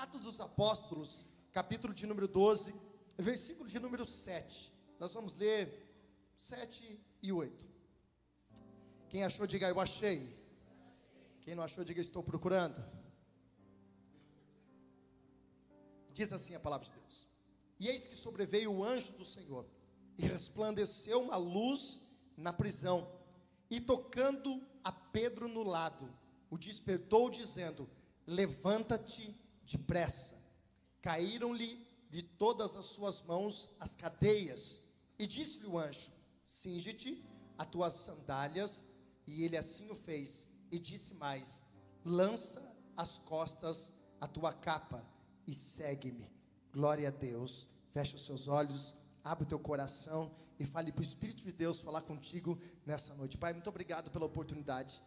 [0.00, 2.74] Atos dos Apóstolos, capítulo de número 12,
[3.18, 4.72] versículo de número 7.
[4.98, 5.94] Nós vamos ler
[6.38, 7.68] 7 e 8.
[9.10, 10.34] Quem achou, diga eu achei.
[11.42, 12.82] Quem não achou, diga estou procurando.
[16.14, 17.28] Diz assim a palavra de Deus:
[17.78, 19.66] E eis que sobreveio o anjo do Senhor,
[20.16, 22.00] e resplandeceu uma luz
[22.38, 23.06] na prisão,
[23.68, 26.10] e tocando a Pedro no lado,
[26.48, 27.86] o despertou, dizendo:
[28.26, 29.38] Levanta-te
[29.76, 30.34] depressa.
[31.00, 34.80] Caíram-lhe de todas as suas mãos as cadeias,
[35.18, 36.10] e disse-lhe o anjo:
[36.44, 37.24] Cinge-te
[37.56, 38.86] as tuas sandálias,
[39.26, 41.64] e ele assim o fez, e disse mais:
[42.04, 42.62] Lança
[42.96, 45.04] as costas a tua capa
[45.46, 46.30] e segue-me.
[46.72, 47.66] Glória a Deus.
[47.92, 48.94] Fecha os seus olhos,
[49.24, 53.36] abre o teu coração e fale para o Espírito de Deus falar contigo nessa noite.
[53.36, 55.02] Pai, muito obrigado pela oportunidade.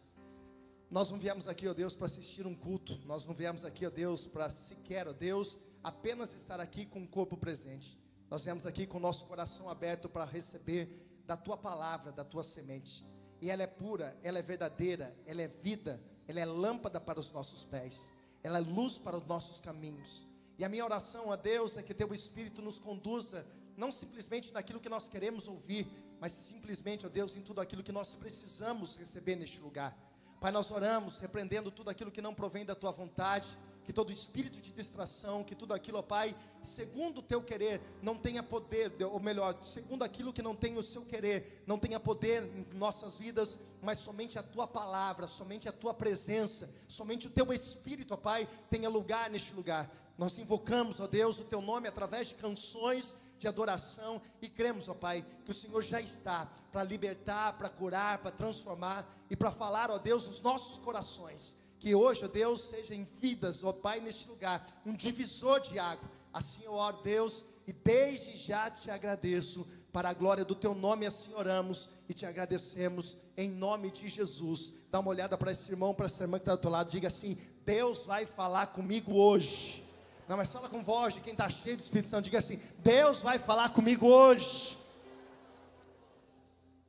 [0.94, 3.00] Nós não viemos aqui, ó Deus, para assistir um culto.
[3.04, 7.08] Nós não viemos aqui, ó Deus, para sequer, ó Deus, apenas estar aqui com o
[7.08, 7.98] corpo presente.
[8.30, 10.88] Nós viemos aqui com o nosso coração aberto para receber
[11.26, 13.04] da tua palavra, da tua semente.
[13.40, 17.32] E ela é pura, ela é verdadeira, ela é vida, ela é lâmpada para os
[17.32, 20.24] nossos pés, ela é luz para os nossos caminhos.
[20.56, 23.44] E a minha oração a Deus é que teu Espírito nos conduza,
[23.76, 25.88] não simplesmente naquilo que nós queremos ouvir,
[26.20, 30.13] mas simplesmente, ó Deus, em tudo aquilo que nós precisamos receber neste lugar.
[30.44, 34.60] Pai, nós oramos, repreendendo tudo aquilo que não provém da tua vontade, que todo espírito
[34.60, 39.18] de distração, que tudo aquilo, ó Pai, segundo o teu querer, não tenha poder, ou
[39.18, 43.58] melhor, segundo aquilo que não tem o seu querer, não tenha poder em nossas vidas,
[43.80, 48.46] mas somente a tua palavra, somente a tua presença, somente o teu espírito, ó Pai,
[48.68, 49.90] tenha lugar neste lugar.
[50.18, 54.94] Nós invocamos, ó Deus, o teu nome através de canções de adoração e cremos, ó
[54.94, 59.90] Pai, que o Senhor já está para libertar, para curar, para transformar e para falar,
[59.90, 64.26] ó Deus, nos nossos corações que hoje, ó Deus, seja em vidas, ó Pai, neste
[64.28, 66.10] lugar, um divisor de água.
[66.32, 71.06] Assim eu oro, Deus, e desde já te agradeço, para a glória do teu nome,
[71.06, 74.72] assim oramos e te agradecemos, em nome de Jesus.
[74.90, 77.06] Dá uma olhada para esse irmão, para essa irmã que está do teu lado, diga
[77.06, 79.83] assim: Deus vai falar comigo hoje.
[80.28, 83.22] Não, mas fala com voz de quem está cheio do Espírito Santo, diga assim: Deus
[83.22, 84.78] vai falar comigo hoje.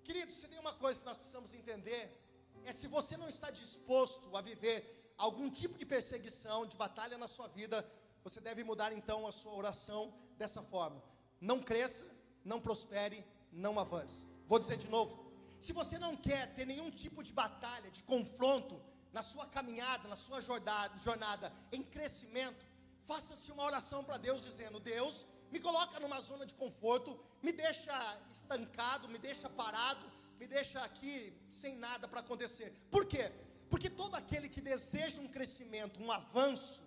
[0.04, 2.22] Queridos, se tem uma coisa que nós precisamos entender
[2.64, 7.28] é se você não está disposto a viver algum tipo de perseguição, de batalha na
[7.28, 7.86] sua vida,
[8.24, 11.04] você deve mudar então a sua oração dessa forma:
[11.42, 12.06] não cresça,
[12.44, 14.28] não prospere, não avance.
[14.48, 15.30] Vou dizer de novo:
[15.60, 18.82] se você não quer ter nenhum tipo de batalha, de confronto
[19.12, 22.66] na sua caminhada, na sua jornada, jornada em crescimento,
[23.06, 27.94] faça-se uma oração para Deus dizendo: Deus, me coloca numa zona de conforto, me deixa
[28.32, 30.06] estancado, me deixa parado,
[30.40, 32.74] me deixa aqui sem nada para acontecer.
[32.92, 33.32] Por quê?
[33.70, 36.84] Porque todo aquele que deseja um crescimento, um avanço,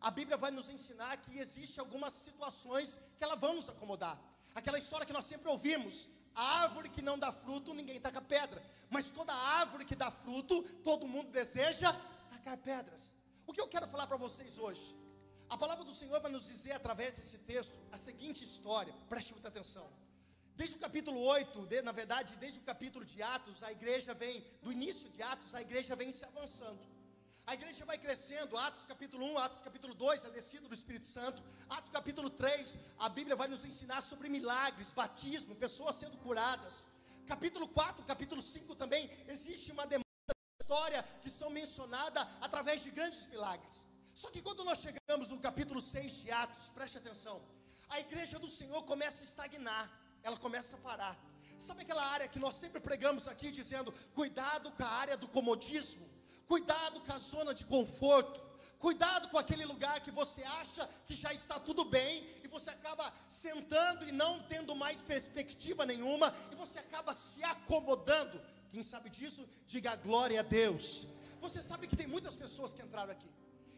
[0.00, 4.18] a Bíblia vai nos ensinar que existe algumas situações que ela vão nos acomodar.
[4.54, 8.62] Aquela história que nós sempre ouvimos, a árvore que não dá fruto, ninguém taca pedra.
[8.88, 11.92] Mas toda árvore que dá fruto, todo mundo deseja
[12.30, 13.12] tacar pedras.
[13.46, 14.99] O que eu quero falar para vocês hoje?
[15.50, 19.48] A palavra do Senhor vai nos dizer através desse texto a seguinte história, preste muita
[19.48, 19.90] atenção.
[20.54, 24.44] Desde o capítulo 8, de, na verdade, desde o capítulo de Atos, a igreja vem,
[24.62, 26.78] do início de Atos, a igreja vem se avançando.
[27.48, 31.42] A igreja vai crescendo, Atos capítulo 1, Atos capítulo 2, a descida do Espírito Santo,
[31.68, 36.86] Atos capítulo 3, a Bíblia vai nos ensinar sobre milagres, batismo, pessoas sendo curadas.
[37.26, 42.92] Capítulo 4, capítulo 5 também, existe uma demanda de história que são mencionadas através de
[42.92, 43.89] grandes milagres.
[44.20, 47.36] Só que quando nós chegamos no capítulo 6 de Atos, preste atenção,
[47.88, 49.84] a igreja do Senhor começa a estagnar
[50.22, 51.14] ela começa a parar.
[51.58, 56.06] Sabe aquela área que nós sempre pregamos aqui dizendo: cuidado com a área do comodismo,
[56.46, 58.40] cuidado com a zona de conforto,
[58.78, 63.12] cuidado com aquele lugar que você acha que já está tudo bem e você acaba
[63.30, 68.40] sentando e não tendo mais perspectiva nenhuma e você acaba se acomodando.
[68.70, 71.06] Quem sabe disso, diga glória a Deus.
[71.40, 73.30] Você sabe que tem muitas pessoas que entraram aqui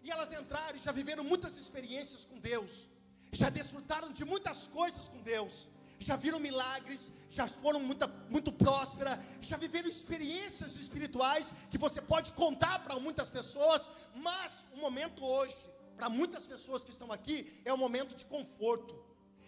[0.03, 2.89] e elas entraram e já viveram muitas experiências com Deus,
[3.33, 5.69] já desfrutaram de muitas coisas com Deus.
[5.99, 12.33] Já viram milagres, já foram muita, muito prósperas, já viveram experiências espirituais que você pode
[12.33, 15.55] contar para muitas pessoas, mas o momento hoje,
[15.97, 19.01] para muitas pessoas que estão aqui, é um momento de conforto.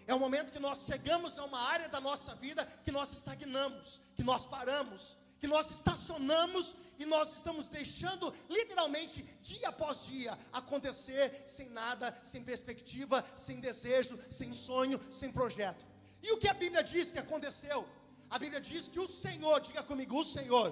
[0.06, 4.00] É um momento que nós chegamos a uma área da nossa vida que nós estagnamos,
[4.14, 11.44] que nós paramos, que nós estacionamos e nós estamos deixando literalmente dia após dia acontecer
[11.46, 15.84] sem nada, sem perspectiva, sem desejo, sem sonho, sem projeto.
[16.22, 17.86] E o que a Bíblia diz que aconteceu?
[18.30, 20.68] A Bíblia diz que o Senhor, diga comigo, o Senhor.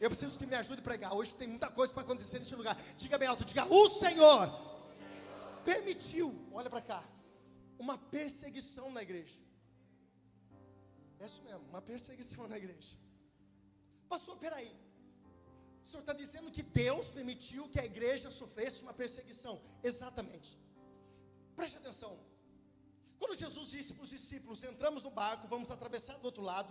[0.00, 1.12] Eu preciso que me ajude a pregar.
[1.12, 2.80] Hoje tem muita coisa para acontecer neste lugar.
[2.96, 4.48] Diga bem alto, diga o Senhor.
[5.64, 7.02] permitiu, olha para cá,
[7.76, 9.36] uma perseguição na igreja.
[11.18, 13.02] É isso mesmo, uma perseguição na igreja.
[14.14, 14.72] Pastor, peraí.
[15.84, 19.54] O senhor está dizendo que Deus permitiu que a igreja sofresse uma perseguição.
[19.90, 20.50] Exatamente.
[21.56, 22.12] Preste atenção.
[23.18, 26.70] Quando Jesus disse para os discípulos: entramos no barco, vamos atravessar do outro lado.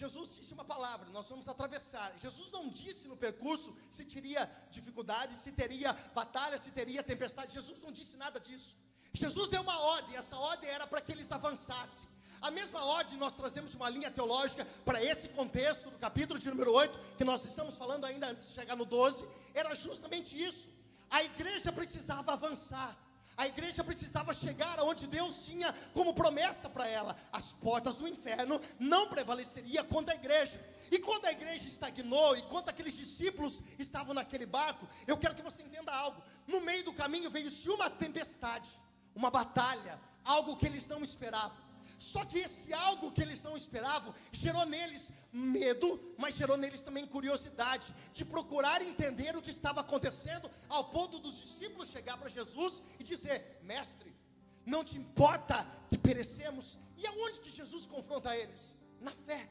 [0.00, 2.08] Jesus disse uma palavra, nós vamos atravessar.
[2.24, 4.42] Jesus não disse no percurso se teria
[4.76, 7.54] dificuldade, se teria batalha, se teria tempestade.
[7.54, 8.76] Jesus não disse nada disso.
[9.12, 12.08] Jesus deu uma ordem, essa ordem era para que eles avançassem.
[12.40, 16.48] A mesma ordem nós trazemos de uma linha teológica para esse contexto do capítulo de
[16.48, 20.68] número 8, que nós estamos falando ainda antes de chegar no 12, era justamente isso.
[21.10, 22.96] A igreja precisava avançar.
[23.36, 27.16] A igreja precisava chegar aonde Deus tinha como promessa para ela.
[27.30, 30.58] As portas do inferno não prevaleceria contra a igreja.
[30.90, 35.42] E quando a igreja estagnou, e quando aqueles discípulos estavam naquele barco, eu quero que
[35.42, 36.22] você entenda algo.
[36.46, 38.68] No meio do caminho veio-se uma tempestade,
[39.14, 41.69] uma batalha, algo que eles não esperavam.
[42.00, 47.04] Só que esse algo que eles não esperavam gerou neles medo, mas gerou neles também
[47.06, 52.82] curiosidade de procurar entender o que estava acontecendo, ao ponto dos discípulos chegar para Jesus
[52.98, 54.16] e dizer: Mestre,
[54.64, 56.78] não te importa que perecemos?
[56.96, 58.74] E aonde que Jesus confronta eles?
[58.98, 59.46] Na fé,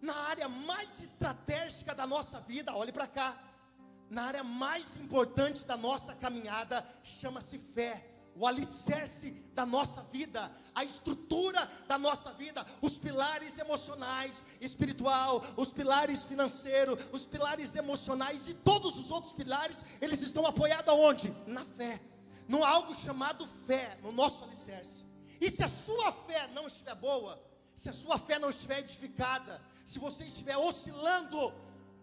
[0.00, 3.36] na área mais estratégica da nossa vida, olhe para cá,
[4.08, 10.84] na área mais importante da nossa caminhada, chama-se fé o alicerce da nossa vida, a
[10.84, 18.54] estrutura da nossa vida, os pilares emocionais, espiritual, os pilares financeiros, os pilares emocionais e
[18.54, 21.34] todos os outros pilares, eles estão apoiados aonde?
[21.48, 22.00] Na fé,
[22.46, 25.04] no algo chamado fé, no nosso alicerce.
[25.40, 27.42] E se a sua fé não estiver boa,
[27.74, 31.52] se a sua fé não estiver edificada, se você estiver oscilando,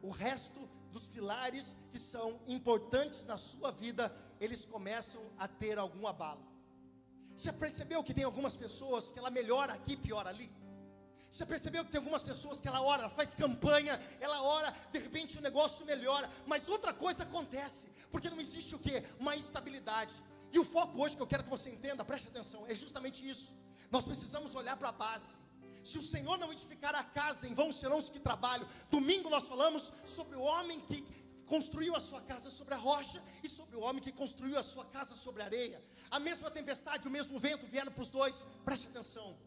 [0.02, 6.08] o resto dos pilares que são importantes na sua vida eles começam a ter algum
[6.08, 6.46] abalo.
[7.36, 10.50] Você percebeu que tem algumas pessoas que ela melhora aqui, pior ali?
[11.30, 15.38] Você percebeu que tem algumas pessoas que ela ora, faz campanha, ela ora, de repente
[15.38, 19.04] o negócio melhora, mas outra coisa acontece, porque não existe o que?
[19.20, 20.14] Uma estabilidade.
[20.54, 23.54] E o foco hoje que eu quero que você entenda, preste atenção, é justamente isso.
[23.92, 25.42] Nós precisamos olhar para a base.
[25.84, 28.66] Se o Senhor não edificar a casa, em vão serão os que trabalham.
[28.90, 31.06] Domingo nós falamos sobre o homem que
[31.46, 34.86] construiu a sua casa sobre a rocha e sobre o homem que construiu a sua
[34.86, 35.84] casa sobre a areia.
[36.10, 38.46] A mesma tempestade, o mesmo vento vieram para os dois.
[38.64, 39.38] Preste atenção.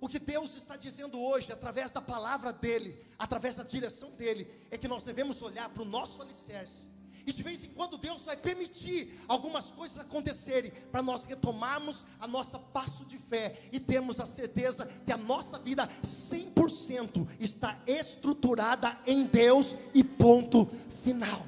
[0.00, 4.78] O que Deus está dizendo hoje, através da palavra dEle, através da direção dEle, é
[4.78, 6.90] que nós devemos olhar para o nosso alicerce.
[7.28, 12.26] E de vez em quando Deus vai permitir algumas coisas acontecerem para nós retomarmos a
[12.26, 18.98] nossa passo de fé e termos a certeza que a nossa vida 100% está estruturada
[19.06, 20.70] em Deus e ponto
[21.04, 21.44] final.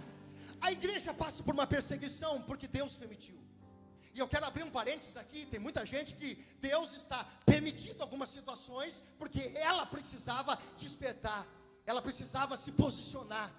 [0.61, 3.41] A igreja passa por uma perseguição porque Deus permitiu.
[4.15, 8.29] E eu quero abrir um parênteses aqui, tem muita gente que Deus está permitindo algumas
[8.29, 11.47] situações porque ela precisava despertar,
[11.87, 13.51] ela precisava se posicionar.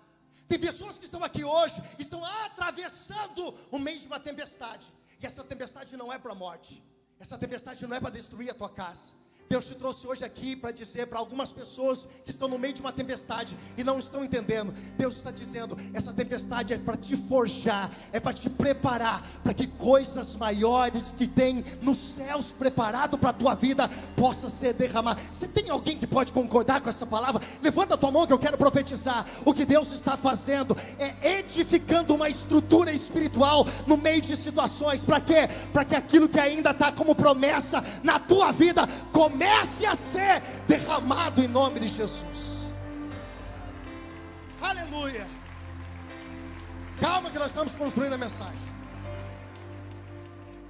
[0.51, 4.92] Tem pessoas que estão aqui hoje, estão atravessando o meio de uma tempestade.
[5.18, 6.83] E essa tempestade não é para a morte.
[7.18, 9.13] Essa tempestade não é para destruir a tua casa.
[9.51, 12.80] Deus te trouxe hoje aqui para dizer para algumas pessoas que estão no meio de
[12.80, 14.74] uma tempestade e não estão entendendo.
[14.98, 19.68] Deus está dizendo: essa tempestade é para te forjar, é para te preparar, para que
[19.68, 25.21] coisas maiores que tem nos céus preparado para a tua vida possa ser derramadas.
[25.30, 27.42] Você tem alguém que pode concordar com essa palavra?
[27.61, 29.26] Levanta a tua mão que eu quero profetizar.
[29.45, 35.04] O que Deus está fazendo é edificando uma estrutura espiritual no meio de situações.
[35.04, 35.49] Para quê?
[35.73, 40.40] Para que aquilo que ainda está como promessa na tua vida comece comece a ser
[40.68, 42.71] derramado em nome de Jesus.
[44.62, 45.28] Aleluia.
[47.00, 48.69] Calma que nós estamos construindo a mensagem.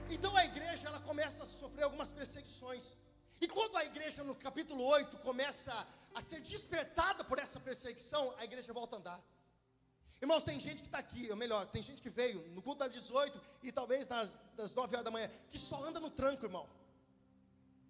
[0.10, 2.96] Então a igreja ela começa a sofrer algumas perseguições.
[3.42, 5.76] E quando a igreja no capítulo 8 começa
[6.16, 9.22] a ser despertada por essa perseguição, a igreja volta a andar.
[10.22, 12.94] Irmãos, tem gente que está aqui, ou melhor, tem gente que veio no culto das
[12.94, 16.70] 18 e talvez nas, das 9 horas da manhã, que só anda no tranco, irmão.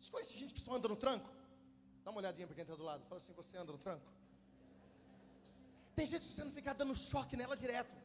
[0.01, 1.29] Você conhece gente que só anda no tranco?
[2.03, 3.05] Dá uma olhadinha para quem está do lado.
[3.05, 4.07] Fala assim: você anda no tranco?
[5.95, 7.95] Tem gente que você não ficar dando choque nela direto.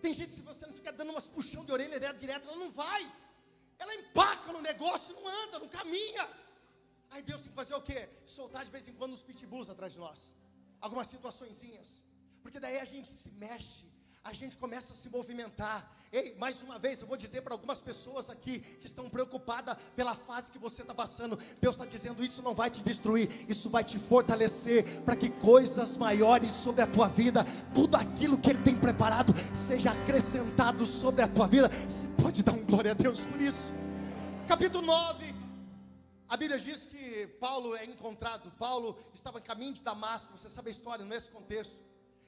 [0.00, 2.70] Tem gente se você não ficar dando umas puxão de orelha dela direto, ela não
[2.70, 3.02] vai.
[3.78, 6.24] Ela empaca no negócio, não anda, não caminha.
[7.10, 8.08] Aí Deus tem que fazer o quê?
[8.26, 10.32] Soltar de vez em quando os pitbulls atrás de nós.
[10.80, 12.04] Algumas situaçõezinhas.
[12.42, 13.86] Porque daí a gente se mexe,
[14.26, 15.88] a gente começa a se movimentar.
[16.12, 20.16] Ei, mais uma vez, eu vou dizer para algumas pessoas aqui que estão preocupadas pela
[20.16, 21.38] fase que você está passando.
[21.60, 25.96] Deus está dizendo: isso não vai te destruir, isso vai te fortalecer para que coisas
[25.96, 31.28] maiores sobre a tua vida, tudo aquilo que Ele tem preparado, seja acrescentado sobre a
[31.28, 31.68] tua vida.
[31.88, 33.72] Você pode dar um glória a Deus por isso.
[34.48, 35.36] Capítulo 9.
[36.28, 38.50] A Bíblia diz que Paulo é encontrado.
[38.58, 40.36] Paulo estava em caminho de Damasco.
[40.36, 41.78] Você sabe a história nesse contexto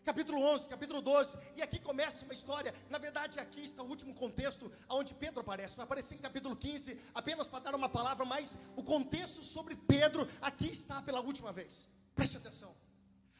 [0.08, 2.72] capítulo 11, capítulo 12, e aqui começa uma história.
[2.88, 5.76] Na verdade, aqui está o último contexto onde Pedro aparece.
[5.76, 10.26] Vai aparecer em capítulo 15, apenas para dar uma palavra, mas o contexto sobre Pedro
[10.40, 11.86] aqui está pela última vez.
[12.14, 12.74] Preste atenção.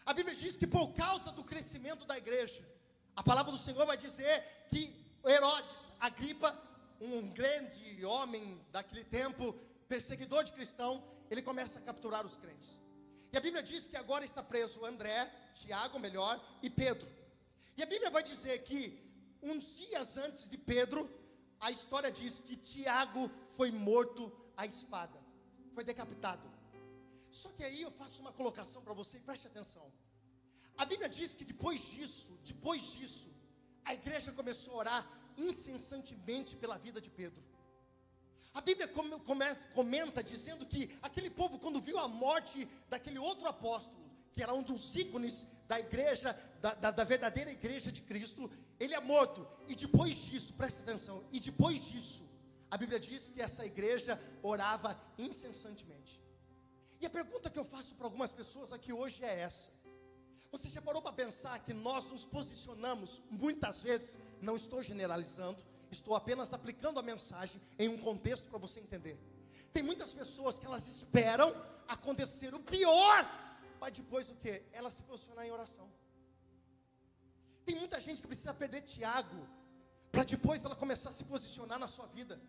[0.04, 2.62] A Bíblia diz que por causa do crescimento da igreja,
[3.16, 4.94] a palavra do Senhor vai dizer que
[5.25, 6.54] Herodes, Agripa,
[7.00, 9.54] um grande homem daquele tempo,
[9.88, 12.78] perseguidor de cristão, ele começa a capturar os crentes.
[13.32, 17.09] E a Bíblia diz que agora está preso André, Tiago, melhor, e Pedro.
[17.76, 18.81] E a Bíblia vai dizer que
[19.43, 21.09] uns dias antes de Pedro,
[21.61, 25.19] a história diz que Tiago foi morto à espada,
[25.75, 26.49] foi decapitado.
[27.31, 29.93] Só que aí eu faço uma colocação para você, preste atenção.
[30.76, 33.28] A Bíblia diz que depois disso, depois disso,
[33.85, 37.43] a igreja começou a orar incessantemente pela vida de Pedro.
[38.55, 38.88] A Bíblia
[39.75, 44.62] comenta dizendo que aquele povo, quando viu a morte daquele outro apóstolo, que era um
[44.62, 49.47] dos ícones da igreja, da, da, da, verdadeira igreja de Cristo, ele é morto.
[49.66, 52.23] E depois disso, presta atenção, e depois disso,
[52.70, 56.20] a Bíblia diz que essa igreja orava incessantemente.
[57.00, 59.70] E a pergunta que eu faço para algumas pessoas aqui hoje é essa:
[60.50, 66.14] Você já parou para pensar que nós nos posicionamos, muitas vezes, não estou generalizando, Estou
[66.14, 69.18] apenas aplicando a mensagem em um contexto para você entender.
[69.73, 71.54] Tem muitas pessoas que elas esperam
[71.87, 73.26] acontecer o pior,
[73.78, 74.62] para depois o que?
[74.73, 75.88] Ela se posicionar em oração.
[77.64, 79.40] Tem muita gente que precisa perder Tiago,
[80.11, 82.40] para depois ela começar a se posicionar na sua vida.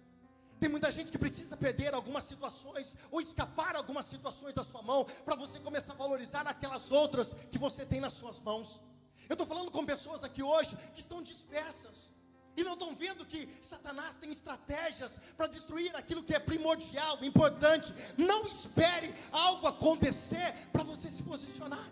[0.60, 5.06] Tem muita gente que precisa perder algumas situações ou escapar algumas situações da sua mão
[5.26, 8.82] para você começar a valorizar aquelas outras que você tem nas suas mãos.
[9.30, 12.12] Eu estou falando com pessoas aqui hoje que estão dispersas
[12.60, 17.94] e não estão vendo que Satanás tem estratégias para destruir aquilo que é primordial, importante.
[18.18, 21.88] Não espere algo acontecer para você se posicionar.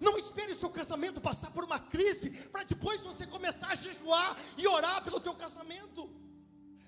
[0.00, 4.66] Não espere seu casamento passar por uma crise para depois você começar a jejuar e
[4.66, 6.10] orar pelo teu casamento.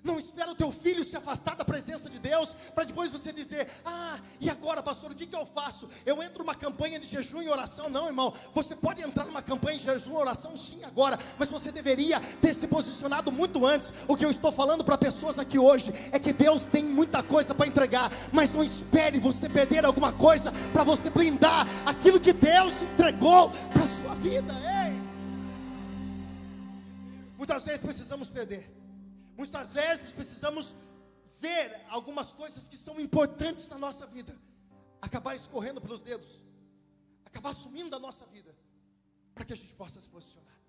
[0.03, 3.67] Não espera o teu filho se afastar da presença de Deus para depois você dizer:
[3.85, 5.89] "Ah, e agora, pastor, o que, que eu faço?
[6.05, 8.33] Eu entro numa campanha de jejum e oração?" Não, irmão.
[8.53, 12.53] Você pode entrar numa campanha de jejum e oração sim agora, mas você deveria ter
[12.53, 13.91] se posicionado muito antes.
[14.07, 17.53] O que eu estou falando para pessoas aqui hoje é que Deus tem muita coisa
[17.53, 22.81] para entregar, mas não espere você perder alguma coisa para você blindar aquilo que Deus
[22.81, 24.53] entregou para sua vida.
[24.85, 24.97] Ei!
[27.37, 28.79] Muitas vezes precisamos perder
[29.39, 30.75] Muitas vezes precisamos
[31.39, 34.37] ver algumas coisas que são importantes na nossa vida,
[35.01, 36.43] acabar escorrendo pelos dedos,
[37.23, 38.53] acabar sumindo da nossa vida,
[39.33, 40.59] para que a gente possa se posicionar.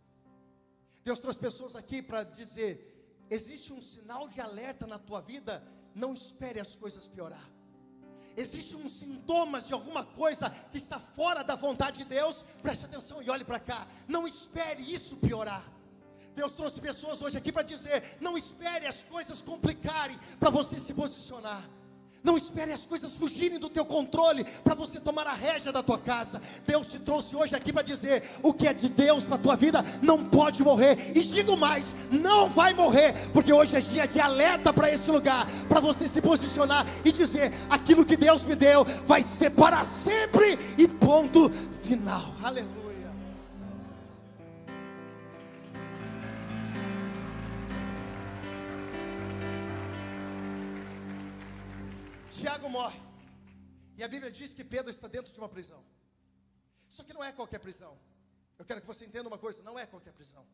[1.03, 5.61] Deus trouxe pessoas aqui para dizer: existe um sinal de alerta na tua vida,
[5.93, 7.51] não espere as coisas piorar.
[8.37, 13.21] Existe um sintomas de alguma coisa que está fora da vontade de Deus, preste atenção
[13.21, 13.85] e olhe para cá.
[14.07, 15.80] Não espere isso piorar.
[16.35, 20.95] Deus trouxe pessoas hoje aqui para dizer: não espere as coisas complicarem para você se
[20.95, 21.69] posicionar.
[22.23, 25.99] Não espere as coisas fugirem do teu controle para você tomar a rédea da tua
[25.99, 26.41] casa.
[26.67, 29.57] Deus te trouxe hoje aqui para dizer: o que é de Deus para a tua
[29.57, 31.17] vida não pode morrer.
[31.17, 35.47] E digo mais: não vai morrer, porque hoje é dia de alerta para esse lugar,
[35.69, 40.59] para você se posicionar e dizer: aquilo que Deus me deu vai ser para sempre
[40.77, 41.51] e ponto
[41.83, 42.35] final.
[42.43, 42.80] Aleluia.
[52.61, 53.01] Tiago morre.
[53.97, 55.83] E a Bíblia diz que Pedro está dentro de uma prisão.
[56.91, 57.99] Só que não é qualquer prisão.
[58.59, 60.47] Eu quero que você entenda uma coisa: não é qualquer prisão.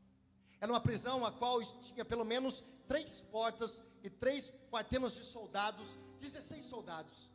[0.60, 5.98] Era uma prisão a qual tinha pelo menos três portas e três quartenas de soldados,
[6.20, 7.30] 16 soldados,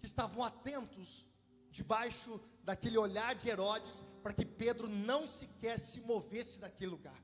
[0.00, 1.26] que estavam atentos
[1.70, 7.22] debaixo daquele olhar de Herodes, para que Pedro não sequer se movesse daquele lugar.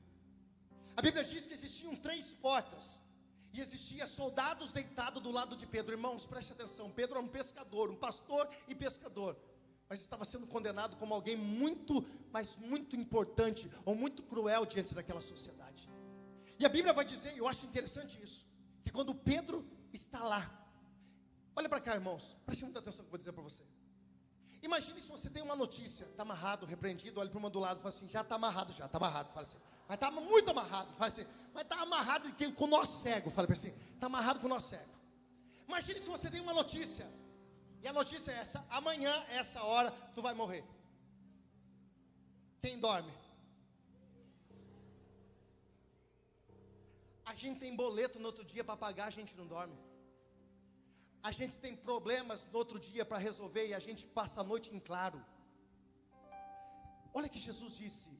[0.96, 3.00] A Bíblia diz que existiam três portas,
[3.54, 5.94] e existia soldados deitados do lado de Pedro.
[5.94, 6.90] Irmãos, preste atenção.
[6.90, 9.36] Pedro era um pescador, um pastor e pescador.
[9.88, 15.20] Mas estava sendo condenado como alguém muito, mas muito importante ou muito cruel diante daquela
[15.20, 15.88] sociedade.
[16.58, 18.44] E a Bíblia vai dizer, e eu acho interessante isso,
[18.82, 20.68] que quando Pedro está lá,
[21.54, 23.62] olha para cá, irmãos, preste muita atenção no que eu vou dizer para você.
[24.64, 27.82] Imagine se você tem uma notícia, está amarrado, repreendido, olha para uma do lado e
[27.82, 29.28] fala assim, já está amarrado, já está amarrado.
[29.28, 30.90] Fala assim, mas está muito amarrado.
[30.94, 33.30] Fala assim, mas está amarrado com o cego.
[33.30, 34.94] Fala assim, está amarrado com o cego.
[35.68, 37.06] Imagine se você tem uma notícia,
[37.82, 40.64] e a notícia é essa: amanhã, essa hora, tu vai morrer.
[42.62, 43.12] Quem dorme?
[47.26, 49.76] A gente tem boleto no outro dia para pagar, a gente não dorme.
[51.28, 54.68] A gente tem problemas no outro dia para resolver e a gente passa a noite
[54.74, 55.24] em claro.
[57.14, 58.10] Olha que Jesus disse: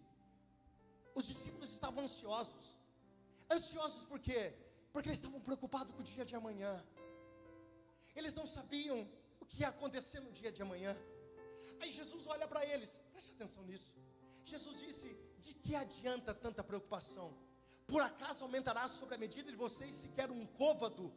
[1.14, 2.78] os discípulos estavam ansiosos.
[3.50, 4.54] Ansiosos por quê?
[4.90, 6.82] Porque eles estavam preocupados com o dia de amanhã.
[8.16, 8.98] Eles não sabiam
[9.38, 10.96] o que ia acontecer no dia de amanhã.
[11.80, 13.94] Aí Jesus olha para eles, preste atenção nisso.
[14.46, 17.36] Jesus disse: De que adianta tanta preocupação?
[17.86, 21.12] Por acaso aumentará sobre a medida de vocês sequer um côvado?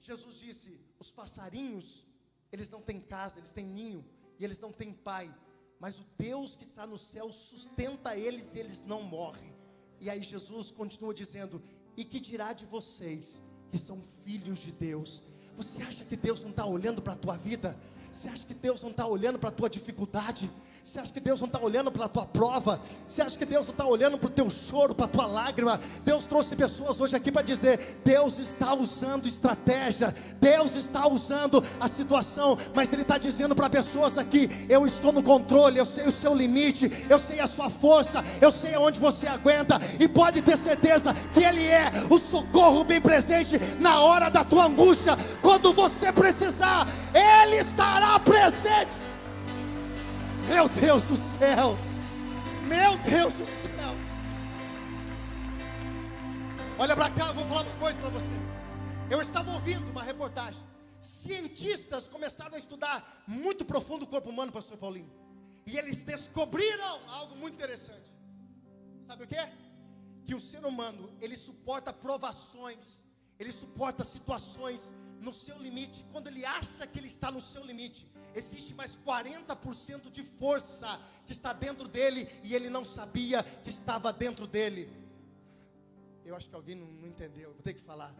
[0.00, 2.04] Jesus disse: os passarinhos,
[2.52, 4.04] eles não têm casa, eles têm ninho,
[4.38, 5.34] e eles não têm pai,
[5.78, 9.54] mas o Deus que está no céu sustenta eles e eles não morrem.
[10.00, 11.62] E aí Jesus continua dizendo:
[11.96, 15.22] E que dirá de vocês que são filhos de Deus?
[15.56, 17.76] Você acha que Deus não está olhando para a tua vida?
[18.16, 20.50] Você acha que Deus não está olhando para a tua dificuldade?
[20.82, 22.80] Você acha que Deus não está olhando para a tua prova?
[23.06, 25.78] Você acha que Deus não está olhando para o teu choro, para a tua lágrima?
[26.02, 31.88] Deus trouxe pessoas hoje aqui para dizer: Deus está usando estratégia, Deus está usando a
[31.88, 36.12] situação, mas Ele está dizendo para pessoas aqui: Eu estou no controle, eu sei o
[36.12, 40.56] seu limite, eu sei a sua força, eu sei aonde você aguenta, e pode ter
[40.56, 46.12] certeza que Ele é o socorro bem presente na hora da tua angústia, quando você
[46.12, 46.84] precisar,
[47.14, 48.98] Ele estará presente.
[50.48, 51.78] Meu Deus do céu,
[52.66, 53.92] meu Deus do céu.
[56.76, 58.34] Olha para cá, eu vou falar uma coisa para você.
[59.08, 60.60] Eu estava ouvindo uma reportagem.
[61.00, 65.12] Cientistas começaram a estudar muito profundo o corpo humano, pastor Paulinho.
[65.64, 68.10] E eles descobriram algo muito interessante.
[69.06, 69.48] Sabe o que?
[70.26, 73.04] Que o ser humano, ele suporta provações,
[73.38, 78.06] ele suporta situações no seu limite, quando ele acha que ele está no seu limite,
[78.34, 84.12] existe mais 40% de força que está dentro dele e ele não sabia que estava
[84.12, 84.88] dentro dele.
[86.24, 88.14] Eu acho que alguém não, entendeu, vou ter que falar.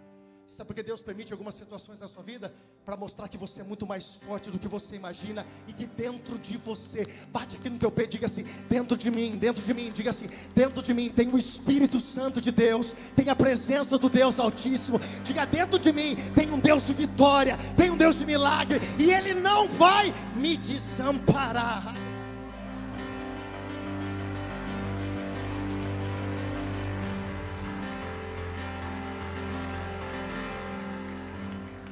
[0.49, 2.55] Sabe por que Deus permite algumas situações na sua vida?
[2.85, 6.39] Para mostrar que você é muito mais forte do que você imagina e que dentro
[6.39, 9.91] de você, bate aqui no teu peito, diga assim: dentro de mim, dentro de mim,
[9.93, 14.09] diga assim: dentro de mim tem o Espírito Santo de Deus, tem a presença do
[14.09, 15.00] Deus Altíssimo.
[15.25, 19.13] Diga: dentro de mim tem um Deus de vitória, tem um Deus de milagre e
[19.13, 22.05] Ele não vai me desamparar.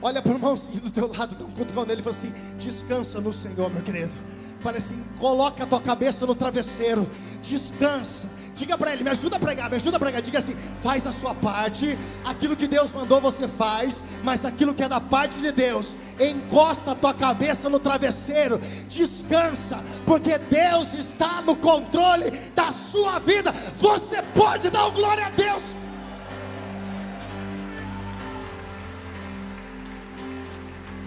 [0.05, 3.23] Olha para o irmãozinho do teu lado, dá um cutucão nele e fala assim: descansa
[3.23, 4.13] no Senhor, meu querido.
[4.61, 7.09] Fala assim: coloca a tua cabeça no travesseiro,
[7.43, 8.29] descansa.
[8.55, 10.21] Diga para ele, me ajuda a pregar, me ajuda a pregar.
[10.21, 14.83] Diga assim: faz a sua parte, aquilo que Deus mandou você faz, mas aquilo que
[14.83, 21.41] é da parte de Deus, encosta a tua cabeça no travesseiro, descansa, porque Deus está
[21.41, 23.55] no controle da sua vida.
[23.79, 25.75] Você pode dar glória a Deus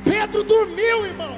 [0.09, 1.35] Pedro dormiu, irmão.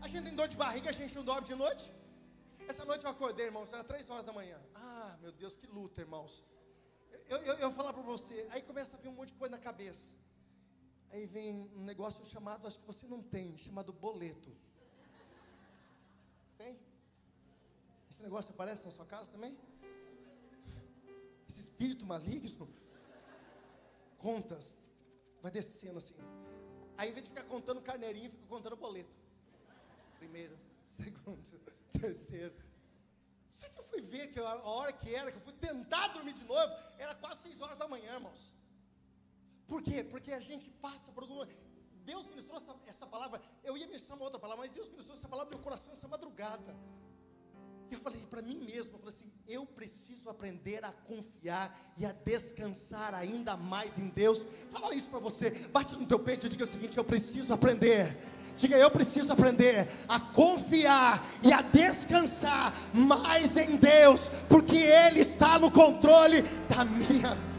[0.00, 1.92] A gente tem dor de barriga, a gente não dorme de noite.
[2.68, 4.58] Essa noite eu acordei, irmãos, era três horas da manhã.
[4.74, 6.44] Ah, meu Deus, que luta, irmãos.
[7.28, 9.56] Eu, eu, eu vou falar para você, aí começa a vir um monte de coisa
[9.56, 10.14] na cabeça.
[11.10, 14.56] Aí vem um negócio chamado, acho que você não tem, chamado boleto.
[16.56, 16.78] Tem?
[18.08, 19.56] Esse negócio aparece na sua casa também?
[21.48, 22.68] Esse espírito maligno?
[24.18, 24.76] Contas,
[25.42, 26.14] vai descendo assim.
[26.96, 29.14] Aí, em vez de ficar contando carneirinho, fica contando boleto.
[30.18, 31.42] Primeiro, segundo,
[32.00, 32.54] terceiro.
[33.48, 36.34] Só que eu fui ver que a hora que era, que eu fui tentar dormir
[36.34, 38.52] de novo, era quase seis horas da manhã, irmãos.
[39.66, 40.04] Por quê?
[40.04, 41.48] Porque a gente passa por alguma.
[42.04, 43.40] Deus ministrou essa, essa palavra.
[43.62, 46.08] Eu ia ministrar uma outra palavra, mas Deus ministrou essa palavra no meu coração essa
[46.08, 46.76] madrugada.
[47.90, 52.12] Eu falei para mim mesmo, eu falei assim, eu preciso aprender a confiar e a
[52.12, 54.46] descansar ainda mais em Deus.
[54.70, 58.16] Fala isso para você, bate no teu peito e diga o seguinte, eu preciso aprender.
[58.56, 65.58] Diga, eu preciso aprender a confiar e a descansar mais em Deus, porque Ele está
[65.58, 67.49] no controle da minha vida.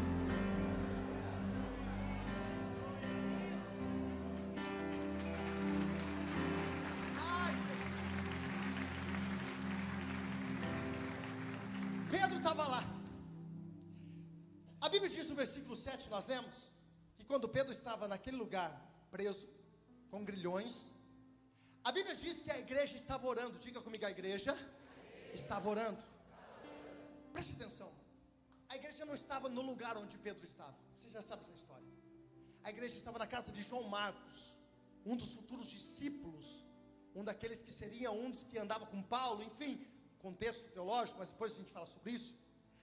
[17.51, 18.71] Pedro estava naquele lugar,
[19.11, 19.47] preso,
[20.09, 20.89] com grilhões,
[21.83, 23.57] A Bíblia diz que a igreja estava orando.
[23.57, 24.55] Diga comigo, a igreja
[25.33, 26.03] estava orando.
[27.33, 27.91] Preste atenção.
[28.69, 30.75] A igreja não estava no lugar onde Pedro estava.
[30.95, 31.87] Você já sabe essa história.
[32.63, 34.53] A igreja estava na casa de João Marcos,
[35.03, 36.63] um dos futuros discípulos,
[37.15, 39.83] um daqueles que seria um dos que andava com Paulo, enfim,
[40.19, 42.35] contexto teológico, mas depois a gente fala sobre isso.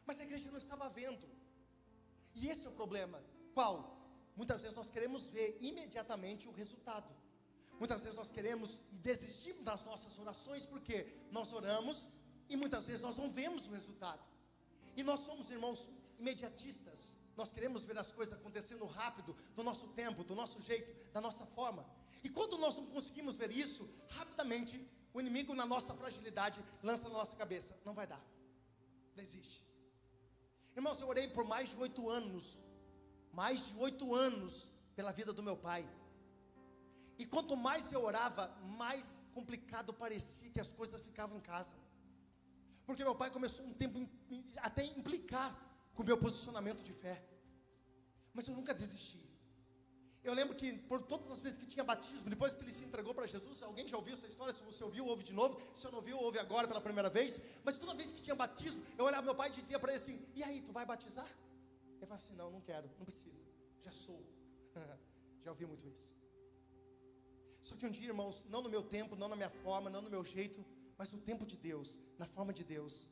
[0.05, 1.29] Mas a igreja não estava vendo.
[2.35, 3.23] E esse é o problema.
[3.55, 3.97] Qual?
[4.39, 7.11] Muitas vezes nós queremos ver imediatamente o resultado.
[7.81, 12.07] Muitas vezes nós queremos e desistimos das nossas orações porque nós oramos
[12.49, 14.23] e muitas vezes nós não vemos o resultado.
[14.97, 15.89] E nós somos irmãos
[16.21, 17.17] imediatistas.
[17.37, 21.45] Nós queremos ver as coisas acontecendo rápido, do nosso tempo, do nosso jeito, da nossa
[21.45, 21.85] forma.
[22.23, 24.81] E quando nós não conseguimos ver isso, rapidamente
[25.13, 28.25] o inimigo, na nossa fragilidade, lança na nossa cabeça: não vai dar,
[29.17, 29.65] desiste.
[30.77, 32.57] Irmãos, eu orei por mais de oito anos,
[33.41, 35.83] mais de oito anos pela vida do meu pai.
[37.21, 38.45] E quanto mais eu orava,
[38.81, 41.75] mais complicado parecia que as coisas ficavam em casa.
[42.87, 43.97] Porque meu pai começou um tempo
[44.69, 45.51] até implicar
[45.95, 47.17] com o meu posicionamento de fé.
[48.35, 49.21] Mas eu nunca desisti.
[50.29, 53.15] Eu lembro que por todas as vezes que tinha batismo, depois que ele se entregou
[53.15, 54.53] para Jesus, alguém já ouviu essa história?
[54.53, 55.61] Se você ouviu, ouve de novo.
[55.73, 57.41] Se eu não ouviu, ouve agora pela primeira vez.
[57.67, 60.17] Mas toda vez que tinha batismo, eu olhava meu pai e dizia para ele assim:
[60.35, 61.31] E aí, tu vai batizar?
[61.99, 63.45] Ele falava assim: Não, não quero, não precisa.
[63.83, 64.23] Já sou.
[65.45, 66.17] já ouvi muito isso.
[67.61, 70.09] Só que um dia, irmãos, não no meu tempo, não na minha forma, não no
[70.09, 70.65] meu jeito,
[70.97, 73.07] mas no tempo de Deus, na forma de Deus.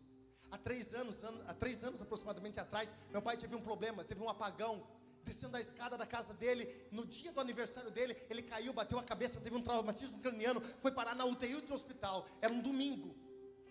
[0.51, 4.29] Há três anos, há três anos aproximadamente atrás, meu pai teve um problema, teve um
[4.29, 4.87] apagão,
[5.25, 9.03] descendo a escada da casa dele, no dia do aniversário dele, ele caiu, bateu a
[9.03, 13.15] cabeça, teve um traumatismo craniano, foi parar na UTI do hospital, era um domingo.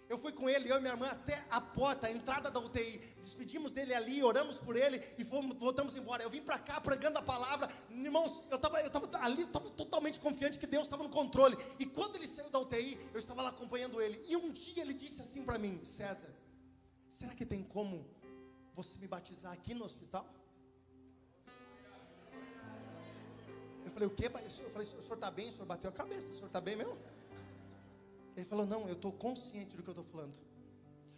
[0.07, 2.99] Eu fui com ele, eu e minha irmã, até a porta, a entrada da UTI.
[3.21, 6.21] Despedimos dele ali, oramos por ele e fomos, voltamos embora.
[6.21, 7.67] Eu vim para cá pregando a palavra.
[7.89, 11.57] Irmãos, eu estava eu tava ali, estava totalmente confiante que Deus estava no controle.
[11.79, 14.23] E quando ele saiu da UTI, eu estava lá acompanhando ele.
[14.27, 16.29] E um dia ele disse assim para mim: César,
[17.09, 18.05] será que tem como
[18.75, 20.27] você me batizar aqui no hospital?
[23.85, 24.25] Eu falei, o quê?
[24.25, 25.49] Eu falei, o senhor está bem?
[25.49, 26.97] O senhor bateu a cabeça, o senhor está bem mesmo?
[28.35, 30.39] Ele falou: Não, eu estou consciente do que eu estou falando.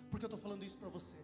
[0.09, 1.17] Porque eu estou falando isso para você.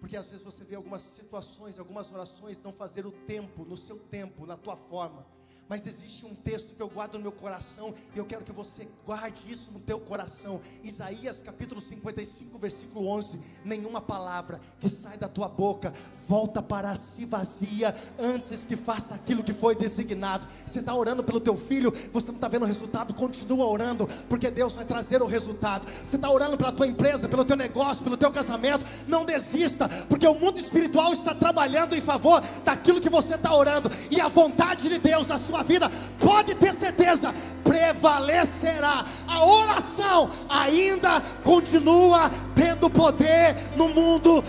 [0.00, 3.98] Porque às vezes você vê algumas situações, algumas orações não fazer o tempo, no seu
[3.98, 5.24] tempo, na tua forma.
[5.68, 8.86] Mas existe um texto que eu guardo no meu coração e eu quero que você
[9.06, 10.60] guarde isso no teu coração.
[10.82, 15.92] Isaías capítulo 55, versículo 11: Nenhuma palavra que sai da tua boca
[16.26, 20.46] volta para si vazia antes que faça aquilo que foi designado.
[20.64, 24.50] Você está orando pelo teu filho, você não está vendo o resultado, continua orando, porque
[24.50, 25.86] Deus vai trazer o resultado.
[26.04, 30.26] Você está orando pela tua empresa, pelo teu negócio, pelo teu casamento, não desista, porque
[30.26, 34.88] o mundo espiritual está trabalhando em favor daquilo que você está orando, e a vontade
[34.88, 39.04] de Deus na sua vida, pode ter certeza, prevalecerá.
[39.26, 44.42] A oração ainda continua tendo poder no mundo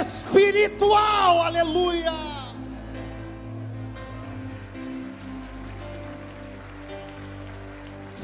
[0.00, 1.42] espiritual.
[1.42, 2.12] Aleluia.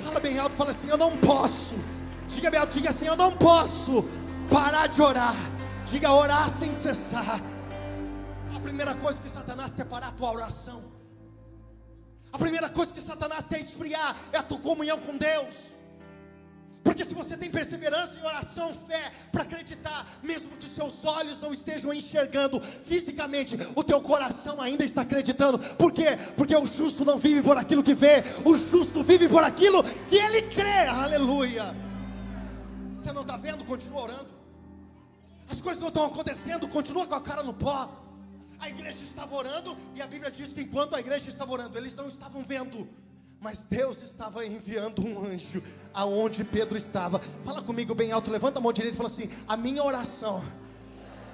[0.04, 1.76] Fala bem alto, fala assim: Eu não posso.
[2.28, 4.04] Diga bem alto, diga assim: Eu não posso
[4.50, 5.37] parar de orar.
[5.87, 7.40] Diga orar sem cessar.
[8.54, 11.00] A primeira coisa que Satanás quer parar a tua oração.
[12.33, 15.81] A primeira coisa que Satanás quer esfriar é a tua comunhão com Deus.
[16.83, 21.53] Porque se você tem perseverança em oração, fé, para acreditar, mesmo que seus olhos não
[21.53, 25.59] estejam enxergando fisicamente, o teu coração ainda está acreditando.
[25.59, 26.16] Por quê?
[26.37, 30.16] Porque o justo não vive por aquilo que vê, o justo vive por aquilo que
[30.16, 30.87] ele crê.
[30.87, 31.77] Aleluia.
[32.95, 33.64] Você não está vendo?
[33.64, 34.31] Continua orando.
[35.51, 37.90] As coisas não estão acontecendo, continua com a cara no pó.
[38.61, 41.96] A igreja estava orando, e a Bíblia diz que enquanto a igreja estava orando, eles
[41.96, 42.87] não estavam vendo.
[43.40, 45.62] Mas Deus estava enviando um anjo
[45.94, 47.18] aonde Pedro estava.
[47.42, 50.44] Fala comigo bem alto, levanta a mão direita e fala assim: A minha oração.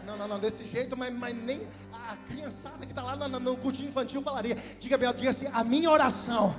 [0.06, 1.60] Não, não, não, desse jeito, mas, mas nem
[1.92, 4.56] a criançada que está lá no, no cultinho infantil falaria.
[4.78, 6.54] Diga bem alto, diga assim: A minha oração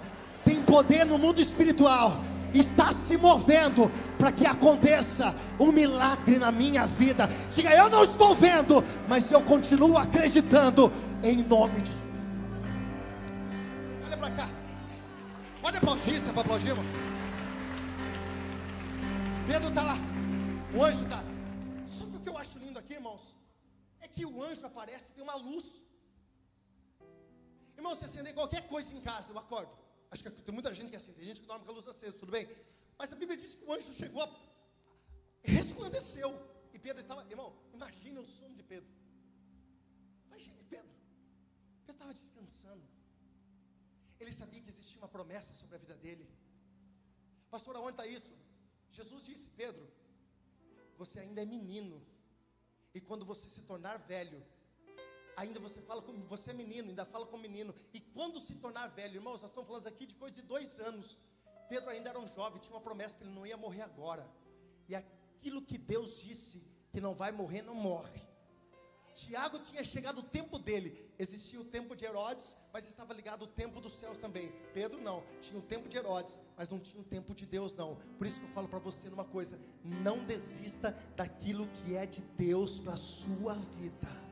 [0.47, 2.21] tem poder no mundo espiritual
[2.53, 7.27] está se movendo para que aconteça um milagre na minha vida.
[7.53, 12.07] Diga, eu não estou vendo, mas eu continuo acreditando em nome de Jesus.
[14.05, 14.49] Olha para cá.
[15.61, 16.85] Pode aplaudir, você é para aplaudir, irmão?
[19.45, 19.97] Pedro está lá.
[20.73, 21.21] O anjo está.
[21.85, 23.35] Só que o que eu acho lindo aqui, irmãos,
[23.99, 25.81] é que o anjo aparece, tem uma luz.
[27.75, 29.86] Irmão, se acender qualquer coisa em casa, eu acordo.
[30.09, 31.87] Acho que tem muita gente que é assim, tem gente que dorme com a luz
[31.87, 32.47] acesa, tudo bem?
[32.97, 34.27] Mas a Bíblia diz que o anjo chegou,
[35.43, 36.31] resplandeceu.
[36.73, 38.89] E Pedro estava, irmão, imagine o sono de Pedro.
[40.27, 40.89] Imagine Pedro.
[41.85, 42.83] Pedro estava descansando.
[44.19, 46.27] Ele sabia que existia uma promessa sobre a vida dele.
[47.49, 48.31] Pastor, aonde está isso?
[48.91, 49.87] Jesus disse, Pedro,
[50.97, 52.01] você ainda é menino.
[52.93, 54.43] E quando você se tornar velho,
[55.37, 57.73] ainda você fala como você é menino, ainda fala como menino.
[57.93, 61.19] E quando se tornar velho, irmãos, nós estamos falando aqui de coisa de dois anos.
[61.69, 64.27] Pedro ainda era um jovem, tinha uma promessa que ele não ia morrer agora.
[64.89, 68.27] E aquilo que Deus disse que não vai morrer, não morre.
[69.13, 71.05] Tiago tinha chegado o tempo dele.
[71.19, 74.51] Existia o tempo de Herodes, mas estava ligado o tempo dos céus também.
[74.73, 77.95] Pedro não, tinha o tempo de Herodes, mas não tinha o tempo de Deus não.
[78.17, 82.21] Por isso que eu falo para você uma coisa: não desista daquilo que é de
[82.21, 84.26] Deus para sua vida.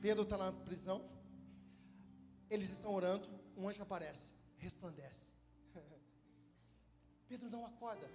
[0.00, 1.08] Pedro está na prisão.
[2.48, 3.28] Eles estão orando.
[3.56, 5.30] Um anjo aparece, resplandece.
[7.28, 8.08] Pedro não acorda.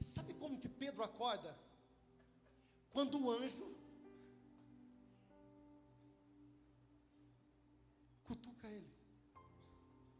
[0.00, 1.56] Sabe como que Pedro acorda?
[2.90, 3.74] Quando o anjo
[8.24, 8.92] cutuca ele.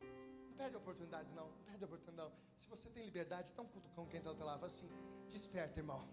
[0.01, 1.49] Não perde a oportunidade, não.
[1.49, 2.33] Não perde a oportunidade, não.
[2.57, 4.65] Se você tem liberdade, dá um cutucão quem está teu lado.
[4.65, 4.89] Assim,
[5.29, 6.09] desperta, irmão.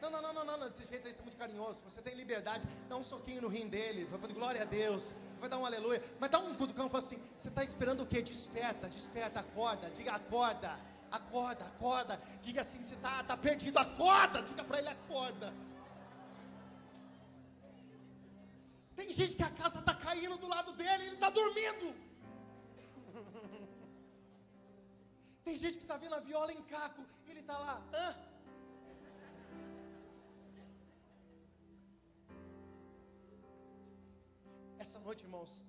[0.00, 1.80] Não, não, não, não, não, desse jeito aí está muito carinhoso.
[1.84, 5.48] Você tem liberdade, dá um soquinho no rim dele, vai falar glória a Deus, vai
[5.48, 6.02] dar um aleluia.
[6.20, 8.20] Mas dá um cutucão e fala assim: você está esperando o quê?
[8.22, 10.78] Desperta, desperta, acorda, diga acorda,
[11.10, 12.20] acorda, acorda.
[12.42, 15.52] Diga assim: você está tá perdido, acorda, diga para ele: acorda.
[18.94, 21.94] Tem gente que a casa está caindo do lado dele ele está dormindo.
[25.44, 27.04] Tem gente que está vendo a viola em caco
[27.36, 27.82] ele está lá.
[27.92, 28.35] Hã?
[34.86, 35.64] Essa noite, irmãos,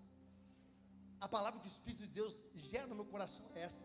[1.19, 3.84] a palavra que o Espírito de Deus gera no meu coração é essa.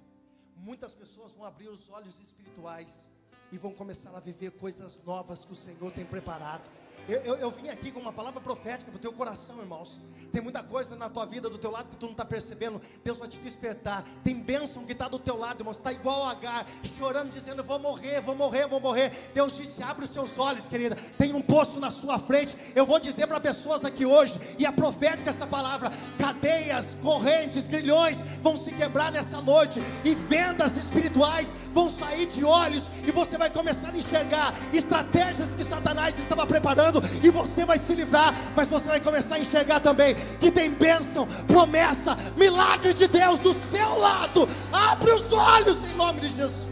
[0.55, 3.11] Muitas pessoas vão abrir os olhos espirituais
[3.51, 6.71] e vão começar a viver coisas novas que o Senhor tem preparado.
[7.09, 9.99] Eu, eu, eu, vim aqui com uma palavra profética para o teu coração, irmãos.
[10.33, 12.81] Tem muita coisa na tua vida, do teu lado, que tu não está percebendo.
[13.03, 14.05] Deus vai te despertar.
[14.23, 15.77] Tem bênção que está do teu lado, irmãos.
[15.77, 16.65] Está igual a Agar,
[16.97, 19.11] chorando, dizendo: Vou morrer, vou morrer, vou morrer.
[19.35, 20.95] Deus disse: Abre os seus olhos, querida.
[21.19, 22.57] Tem um poço na sua frente.
[22.75, 28.23] Eu vou dizer para pessoas aqui hoje, e é profética essa palavra: cadeias, correntes, grilhões
[28.41, 33.51] vão se quebrar nessa noite, e vendas espirituais vão sair de olhos, e você vai
[33.51, 36.82] começar a enxergar estratégias que Satanás estava preparando
[37.23, 41.27] e você vai se livrar, mas você vai começar a enxergar também que tem bênção,
[41.47, 44.49] promessa, milagre de Deus do seu lado.
[44.73, 46.67] Abre os olhos em nome de Jesus.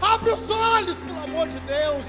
[0.00, 2.06] Abre os olhos, pelo amor de Deus.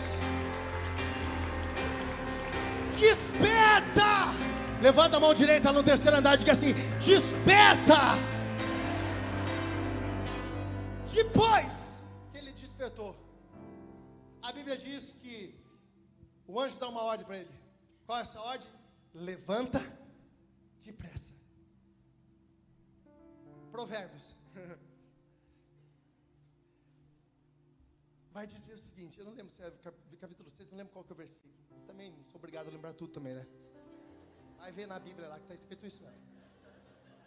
[2.99, 4.33] Desperta.
[4.81, 8.17] Levanta a mão direita no terceiro andar e diga assim: Desperta.
[11.13, 13.15] Depois que ele despertou,
[14.41, 15.55] a Bíblia diz que
[16.47, 17.59] o anjo dá uma ordem para ele.
[18.05, 18.69] Qual é essa ordem?
[19.13, 19.79] Levanta
[20.79, 21.33] depressa.
[23.71, 24.33] Provérbios.
[28.31, 29.71] Vai dizer o seguinte, eu não lembro se é
[30.19, 31.53] capítulo 6, não lembro qual que é o versículo.
[31.85, 33.45] Também não sou obrigado a lembrar tudo também, né?
[34.57, 36.21] Vai ver na Bíblia lá que está escrito isso mesmo.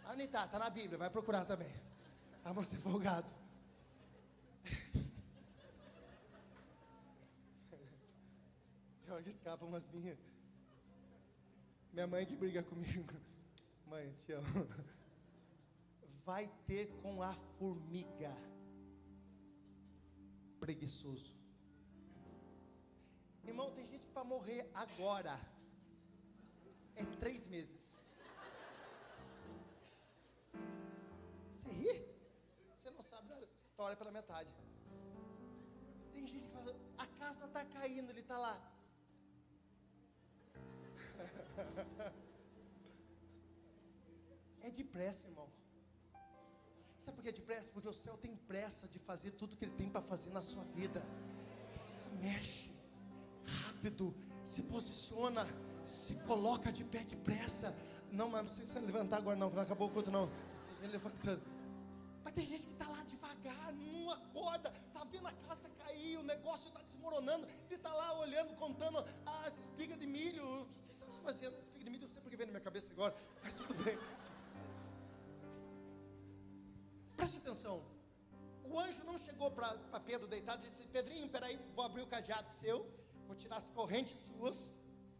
[0.05, 1.73] Ah, nem tá, tá na Bíblia, vai procurar também.
[2.43, 3.31] Ah, você folgado.
[9.11, 10.17] Pior que escapa umas minhas.
[11.91, 13.13] Minha mãe que briga comigo.
[13.85, 14.65] Mãe, te amo.
[16.23, 18.31] Vai ter com a formiga.
[20.61, 21.37] Preguiçoso.
[23.43, 25.37] Irmão, tem gente que para morrer agora
[26.95, 27.97] é três meses.
[31.57, 32.05] Você ri?
[32.73, 34.49] Você não sabe da história pela metade.
[36.13, 38.70] Tem gente que fala, a casa está caindo, ele está lá.
[44.61, 45.49] É depressa, irmão.
[46.97, 47.71] Sabe por que é depressa?
[47.71, 50.63] Porque o céu tem pressa de fazer tudo que ele tem para fazer na sua
[50.65, 51.03] vida.
[51.75, 52.71] Se mexe
[53.43, 55.47] rápido, se posiciona,
[55.83, 57.75] se coloca de pé depressa.
[58.11, 60.27] Não, mas não precisa levantar agora, não, não acabou o culto, não.
[60.27, 61.41] Tem gente levantando.
[62.23, 66.23] Mas tem gente que está lá devagar, não acorda, está vendo a casa cair, o
[66.23, 70.67] negócio está desmoronando, ele está lá olhando, contando as espigas de milho.
[71.23, 71.55] Fazendo?
[71.77, 73.97] De milho, não sei porque veio na minha cabeça agora, mas tudo bem.
[77.15, 77.81] Preste atenção.
[78.63, 82.49] O anjo não chegou para Pedro deitado e disse: Pedrinho, peraí, vou abrir o cadeado
[82.59, 82.87] seu,
[83.27, 84.73] vou tirar as correntes suas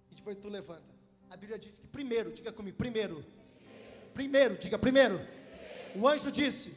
[0.09, 0.91] e depois tu levanta.
[1.29, 3.25] A Bíblia diz que primeiro, diga comigo, primeiro.
[4.13, 5.19] Primeiro, diga primeiro.
[5.95, 6.75] O anjo disse: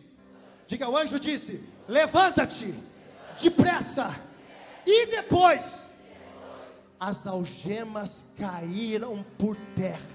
[0.66, 2.74] Diga, o anjo disse: Levanta-te
[3.40, 4.14] depressa.
[4.86, 5.88] E depois,
[7.04, 10.14] as algemas caíram por terra.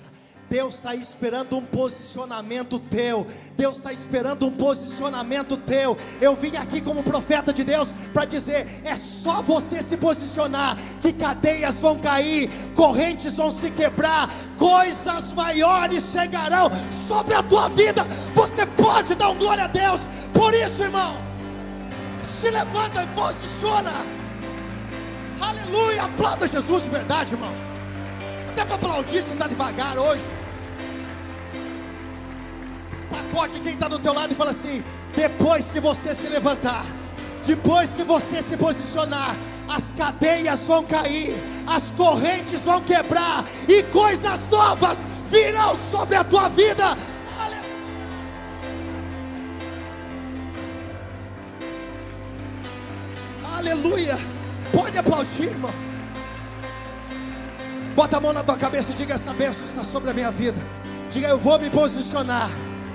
[0.49, 3.28] Deus está esperando um posicionamento teu.
[3.56, 5.95] Deus está esperando um posicionamento teu.
[6.19, 11.13] Eu vim aqui como profeta de Deus para dizer: é só você se posicionar, que
[11.13, 18.04] cadeias vão cair, correntes vão se quebrar, coisas maiores chegarão sobre a tua vida.
[18.34, 20.02] Você pode dar um glória a Deus.
[20.34, 21.15] Por isso, irmão,
[22.23, 24.29] se levanta e posiciona.
[25.41, 27.54] Aleluia, aplauda Jesus de verdade, irmão.
[28.49, 30.23] Até para aplaudir, você está devagar hoje.
[32.93, 34.84] Sacode quem está do teu lado e fala assim:
[35.15, 36.86] depois que você se levantar,
[37.45, 39.36] depois que você se posicionar,
[39.67, 46.49] as cadeias vão cair, as correntes vão quebrar e coisas novas virão sobre a tua
[46.49, 46.97] vida.
[53.60, 54.38] Aleluia.
[54.80, 55.74] Pode aplaudir, irmão.
[57.94, 60.58] Bota a mão na tua cabeça e diga: essa bênção está sobre a minha vida.
[61.12, 62.50] Diga: eu vou me posicionar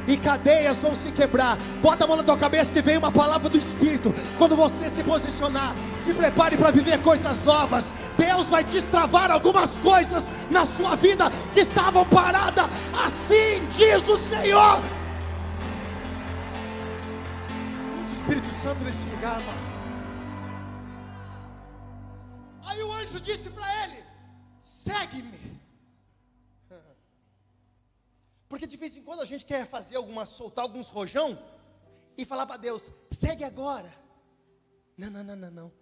[0.09, 1.59] e cadeias vão se quebrar.
[1.83, 4.15] Bota a mão na tua cabeça que vem uma palavra do Espírito.
[4.39, 7.93] Quando você se posicionar, se prepare para viver coisas novas.
[8.17, 12.65] Deus vai destravar algumas coisas na sua vida que estavam paradas.
[13.05, 14.81] Assim diz o Senhor.
[17.95, 19.64] Muito Espírito Santo nesse lugar, mano.
[22.75, 24.05] Aí o anjo disse para ele:
[24.61, 25.61] segue-me.
[28.49, 31.39] Porque de vez em quando a gente quer fazer alguma, soltar alguns rojão
[32.19, 33.95] e falar para Deus, segue agora.
[34.99, 35.73] Não, não, não, não, não.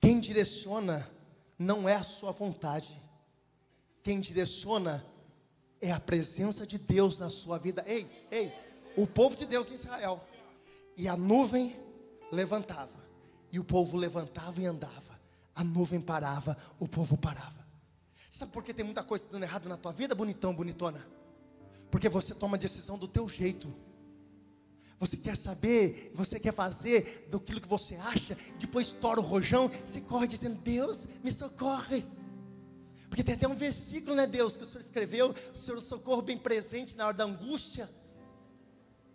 [0.00, 1.06] Quem direciona
[1.58, 2.98] não é a sua vontade.
[4.02, 5.06] Quem direciona
[5.78, 7.84] é a presença de Deus na sua vida.
[7.86, 8.50] Ei, ei,
[8.96, 10.24] o povo de Deus em Israel.
[10.96, 11.78] E a nuvem
[12.32, 12.98] levantava.
[13.52, 15.09] E o povo levantava e andava.
[15.54, 17.66] A nuvem parava, o povo parava.
[18.30, 21.04] Sabe por que tem muita coisa dando errado na tua vida, bonitão, bonitona?
[21.90, 23.74] Porque você toma a decisão do teu jeito.
[25.00, 30.02] Você quer saber, você quer fazer daquilo que você acha, depois estoura o rojão, se
[30.02, 32.04] corre dizendo: Deus, me socorre.
[33.08, 36.36] Porque tem até um versículo, né, Deus, que o Senhor escreveu: o Senhor socorro bem
[36.36, 37.90] presente na hora da angústia.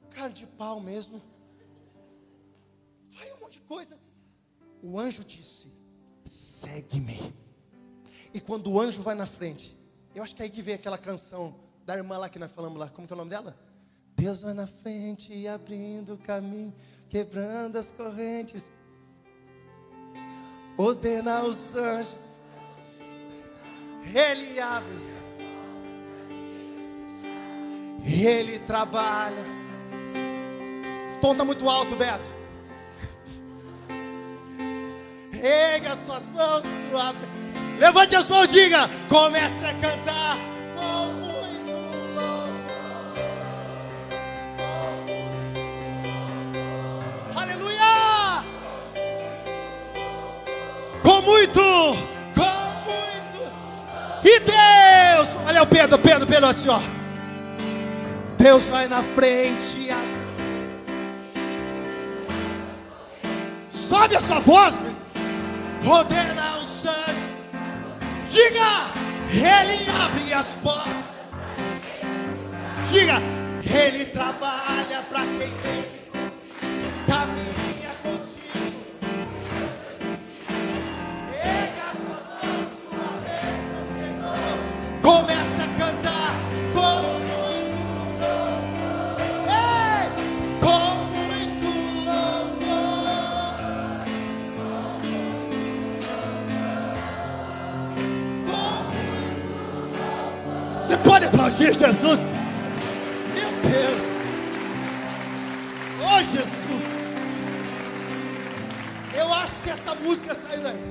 [0.09, 1.21] Cara de pau mesmo.
[3.09, 3.97] Vai um monte de coisa.
[4.81, 5.71] O anjo disse:
[6.25, 7.33] segue-me.
[8.33, 9.77] E quando o anjo vai na frente,
[10.13, 12.89] eu acho que aí que vem aquela canção da irmã lá que nós falamos lá,
[12.89, 13.55] como que é o nome dela?
[14.17, 16.73] Deus vai na frente abrindo o caminho,
[17.09, 18.71] quebrando as correntes,
[20.77, 22.29] ordena os anjos,
[24.03, 24.95] Ele abre,
[28.03, 29.45] Ele trabalha.
[31.21, 32.44] Tom está muito alto, Beto.
[35.45, 36.63] Erga suas mãos,
[37.77, 40.37] levante as mãos, diga, comece a cantar
[51.25, 51.61] muito,
[52.33, 53.51] com muito.
[54.23, 56.79] E Deus, olha o Pedro, Pedro, Pedro, assim, ó.
[58.37, 59.93] Deus vai na frente.
[63.69, 64.75] Sobe a sua voz,
[65.85, 67.29] ordena os anjos.
[68.29, 68.91] Diga,
[69.31, 70.93] Ele abre as portas.
[72.91, 73.21] Diga,
[73.63, 76.04] Ele trabalha para quem vem.
[101.05, 102.19] Pode aplaudir Jesus?
[103.33, 104.01] Meu Deus.
[106.03, 107.05] Oh Jesus.
[109.17, 110.83] Eu acho que essa música saiu daí.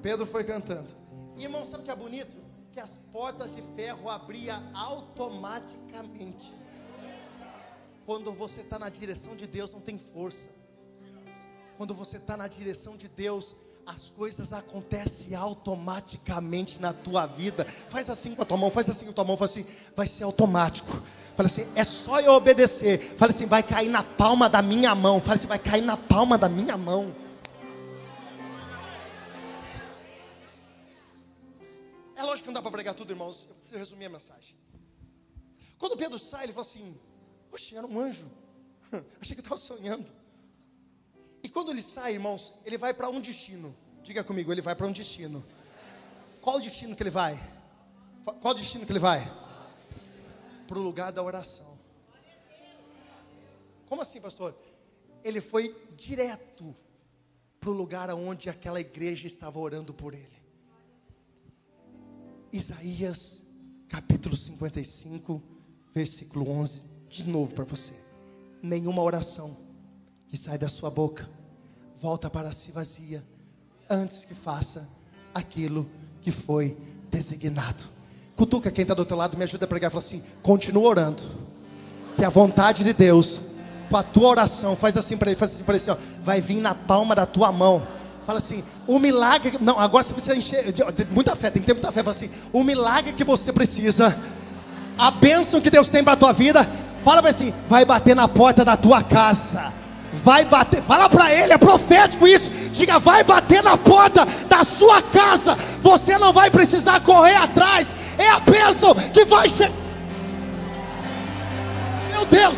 [0.00, 0.88] Pedro foi cantando.
[1.36, 2.42] Irmão, sabe o que é bonito?
[2.72, 6.52] que as portas de ferro abria automaticamente.
[8.06, 10.48] Quando você está na direção de Deus, não tem força.
[11.76, 13.54] Quando você está na direção de Deus,
[13.86, 17.64] as coisas acontecem automaticamente na tua vida.
[17.64, 19.66] Faz assim com a tua mão, faz assim com a tua mão, faz assim,
[19.96, 20.90] vai ser automático.
[21.36, 22.98] Fala assim, é só eu obedecer.
[23.16, 25.20] Fala assim, vai cair na palma da minha mão.
[25.20, 27.14] Fala assim, vai cair na palma da minha mão.
[32.14, 33.46] É lógico que não dá para pregar tudo, irmãos.
[33.48, 34.56] Eu preciso resumir a mensagem.
[35.76, 36.96] Quando Pedro sai, ele fala assim:
[37.50, 38.30] Oxe, era um anjo.
[39.20, 40.12] Achei que eu estava sonhando.
[41.42, 43.74] E quando ele sai, irmãos, ele vai para um destino.
[44.02, 45.44] Diga comigo, ele vai para um destino.
[46.40, 47.40] Qual o destino que ele vai?
[48.40, 49.20] Qual destino que ele vai?
[50.66, 51.78] Para o lugar da oração.
[53.86, 54.56] Como assim, pastor?
[55.24, 56.74] Ele foi direto
[57.60, 60.42] para o lugar onde aquela igreja estava orando por ele.
[62.52, 63.40] Isaías,
[63.88, 65.42] capítulo 55,
[65.94, 67.94] versículo 11, de novo para você.
[68.62, 69.56] Nenhuma oração
[70.32, 71.28] que sai da sua boca
[72.00, 73.22] volta para si vazia,
[73.88, 74.88] antes que faça
[75.34, 75.86] aquilo
[76.22, 76.74] que foi
[77.10, 77.84] designado.
[78.34, 79.90] Cutuca quem está do outro lado, me ajuda a pregar.
[79.90, 81.22] Fala assim: continua orando.
[82.16, 83.42] Que a vontade de Deus,
[83.90, 86.40] com a tua oração, faz assim para ele, faz assim para ele, assim, ó, vai
[86.40, 87.86] vir na palma da tua mão.
[88.24, 89.58] Fala assim, o milagre.
[89.60, 90.64] Não, agora você precisa encher.
[91.10, 92.02] Muita fé, tem que ter muita fé.
[92.02, 94.18] Fala assim, o milagre que você precisa,
[94.96, 96.66] a bênção que Deus tem para a tua vida,
[97.04, 99.81] fala assim, vai bater na porta da tua casa
[100.12, 102.50] vai bater, fala para ele, é profético isso.
[102.70, 105.54] Diga, vai bater na porta da sua casa.
[105.80, 107.94] Você não vai precisar correr atrás.
[108.18, 109.72] É a bênção que vai chegar.
[112.10, 112.54] Meu Deus.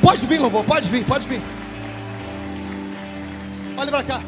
[0.00, 1.42] Pode vir, louvor, pode vir, pode vir.
[3.76, 4.22] Olha para cá.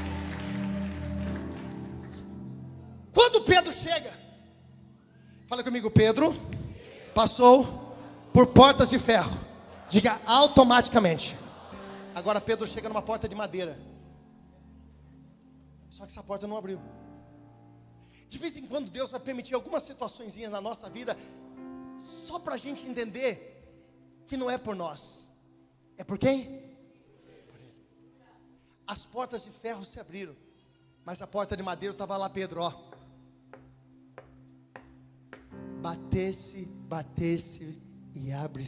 [3.12, 4.10] Quando Pedro chega,
[5.46, 6.36] fala comigo, Pedro
[7.14, 7.87] passou
[8.38, 9.36] por portas de ferro.
[9.90, 11.36] Diga automaticamente.
[12.14, 13.76] Agora Pedro chega numa porta de madeira.
[15.90, 16.80] Só que essa porta não abriu.
[18.28, 21.16] De vez em quando Deus vai permitir algumas situações na nossa vida,
[21.98, 23.74] só para a gente entender
[24.28, 25.26] que não é por nós,
[25.96, 26.44] é por quem?
[26.44, 27.74] Por Ele.
[28.86, 30.36] As portas de ferro se abriram,
[31.04, 32.72] mas a porta de madeira estava lá, Pedro, ó.
[35.80, 37.87] Batesse, batesse,
[38.18, 38.66] e abre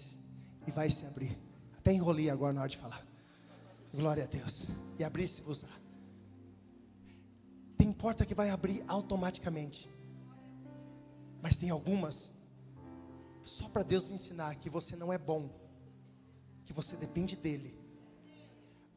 [0.67, 1.37] e vai se abrir.
[1.79, 3.05] Até enrolei agora na hora de falar.
[3.93, 4.67] Glória a Deus.
[4.99, 5.81] E abrir se usar.
[7.77, 9.91] Tem porta que vai abrir automaticamente.
[11.43, 12.33] Mas tem algumas
[13.43, 15.51] só para Deus ensinar que você não é bom,
[16.65, 17.75] que você depende dele.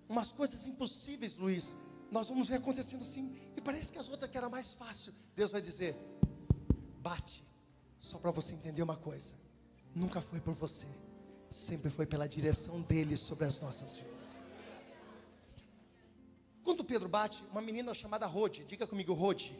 [0.07, 1.77] Umas coisas impossíveis, Luiz,
[2.11, 5.13] nós vamos ver acontecendo assim, e parece que as outras que era mais fácil.
[5.33, 5.95] Deus vai dizer:
[6.99, 7.43] bate,
[7.99, 9.33] só para você entender uma coisa
[9.95, 10.87] nunca foi por você,
[11.49, 14.13] sempre foi pela direção dele sobre as nossas vidas.
[16.63, 19.57] Quando Pedro bate, uma menina chamada Rode, diga comigo, Rode.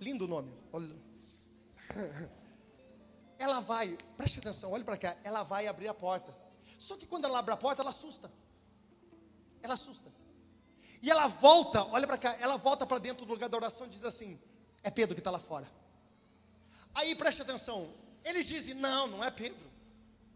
[0.00, 0.52] Lindo nome.
[3.38, 5.16] Ela vai, preste atenção, olhe para cá.
[5.24, 6.34] Ela vai abrir a porta.
[6.78, 8.30] Só que quando ela abre a porta, ela assusta.
[9.62, 10.12] Ela assusta.
[11.02, 13.90] E ela volta, olha para cá, ela volta para dentro do lugar da oração e
[13.90, 14.38] diz assim:
[14.82, 15.70] É Pedro que está lá fora.
[16.94, 17.94] Aí preste atenção,
[18.24, 19.70] eles dizem: não, não é Pedro,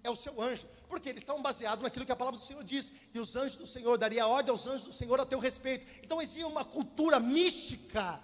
[0.02, 2.92] é o seu anjo, porque eles estão baseados naquilo que a palavra do Senhor diz,
[3.12, 5.86] e os anjos do Senhor daria ordem aos anjos do Senhor a teu respeito.
[6.02, 8.20] Então existia uma cultura mística,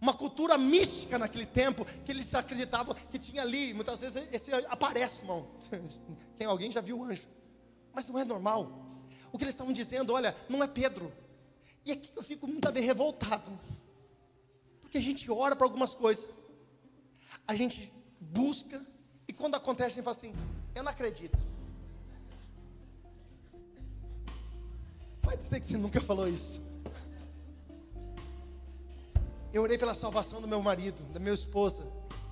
[0.00, 5.22] uma cultura mística naquele tempo, que eles acreditavam que tinha ali, muitas vezes esse aparece,
[5.22, 5.48] irmão.
[6.36, 7.26] Quem alguém já viu o anjo?
[7.92, 8.84] Mas não é normal.
[9.32, 11.12] O que eles estavam dizendo, olha, não é Pedro.
[11.84, 13.58] E aqui eu fico muitas vezes revoltado.
[14.82, 16.28] Porque a gente ora para algumas coisas.
[17.46, 18.84] A gente busca
[19.26, 20.34] e quando acontece, a gente fala assim:
[20.74, 21.38] eu não acredito.
[25.22, 26.60] Pode dizer que você nunca falou isso.
[29.52, 31.86] Eu orei pela salvação do meu marido, da minha esposa.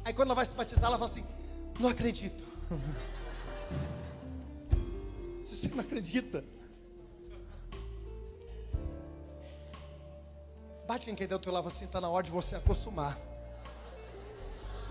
[0.05, 1.24] Aí quando ela vai se batizar, ela fala assim:
[1.78, 2.45] não acredito.
[5.45, 6.45] Se você não acredita,
[10.86, 13.32] bate em quem deu teu lado assim, está na hora de você acostumar.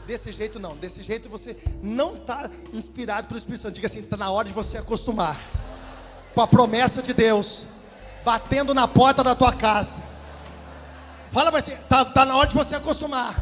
[0.07, 3.75] Desse jeito não, desse jeito você não está inspirado pelo Espírito Santo.
[3.75, 5.39] Diga assim, está na hora de você acostumar
[6.33, 7.65] com a promessa de Deus
[8.23, 10.01] batendo na porta da tua casa.
[11.31, 13.39] Fala para você, está tá na hora de você acostumar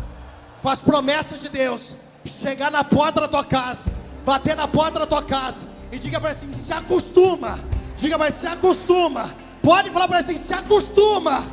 [0.62, 1.95] com as promessas de Deus.
[2.26, 3.91] Chegar na porta da tua casa,
[4.26, 7.60] bater na porta da tua casa e diga para assim, se acostuma.
[7.97, 9.34] Diga para se acostuma.
[9.62, 11.43] Pode falar para assim, se acostuma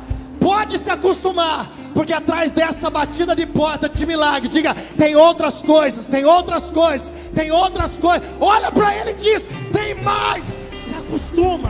[0.47, 6.07] pode se acostumar, porque atrás dessa batida de porta de milagre, diga: tem outras coisas,
[6.07, 8.25] tem outras coisas, tem outras coisas.
[8.39, 10.45] Olha para ele e diz: tem mais.
[10.71, 11.69] Se acostuma.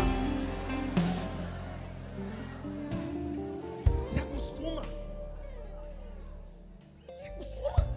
[3.99, 4.83] Se acostuma.
[7.19, 7.87] Se acostuma.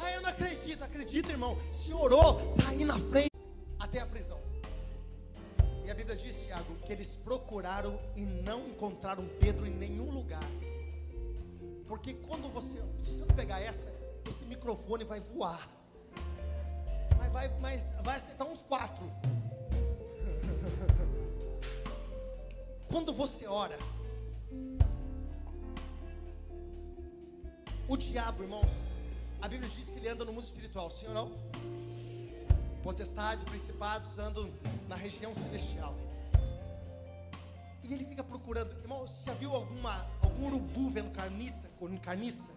[0.00, 1.56] Ah, eu não acredito, acredita, irmão.
[1.70, 3.30] Se orou, está aí na frente
[3.78, 4.40] até a prisão.
[6.00, 10.42] Bíblia diz, Tiago, que eles procuraram e não encontraram Pedro em nenhum lugar.
[11.86, 13.92] Porque quando você, se você não pegar essa,
[14.26, 15.68] esse microfone vai voar.
[17.18, 19.04] Mas vai, mas vai acertar uns quatro.
[22.88, 23.76] quando você ora,
[27.86, 28.70] O diabo, irmãos,
[29.42, 31.79] a Bíblia diz que ele anda no mundo espiritual, sim ou não?
[32.82, 34.50] Potestade, principados andam
[34.88, 35.94] na região celestial.
[37.82, 38.72] E ele fica procurando.
[38.80, 41.68] Irmão, você já viu alguma, algum urubu vendo carniça,
[42.02, 42.52] carniça?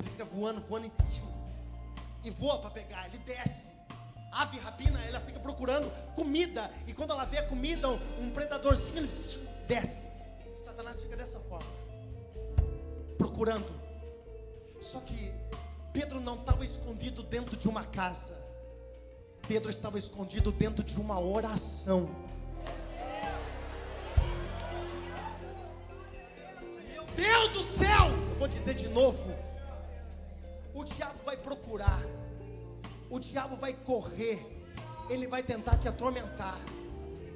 [0.00, 3.72] Ele fica voando, voando e, e voa para pegar, ele desce.
[4.30, 6.70] Ave rapina, ela fica procurando comida.
[6.86, 9.12] E quando ela vê a comida, um, um predadorzinho, ele
[9.66, 10.06] desce.
[10.58, 11.70] Satanás fica dessa forma,
[13.16, 13.72] procurando.
[14.80, 15.32] Só que
[15.92, 18.43] Pedro não estava escondido dentro de uma casa.
[19.46, 22.08] Pedro estava escondido dentro de uma oração.
[26.92, 28.06] Meu Deus do céu!
[28.32, 29.34] Eu vou dizer de novo.
[30.72, 32.02] O diabo vai procurar.
[33.10, 34.44] O diabo vai correr.
[35.10, 36.58] Ele vai tentar te atormentar.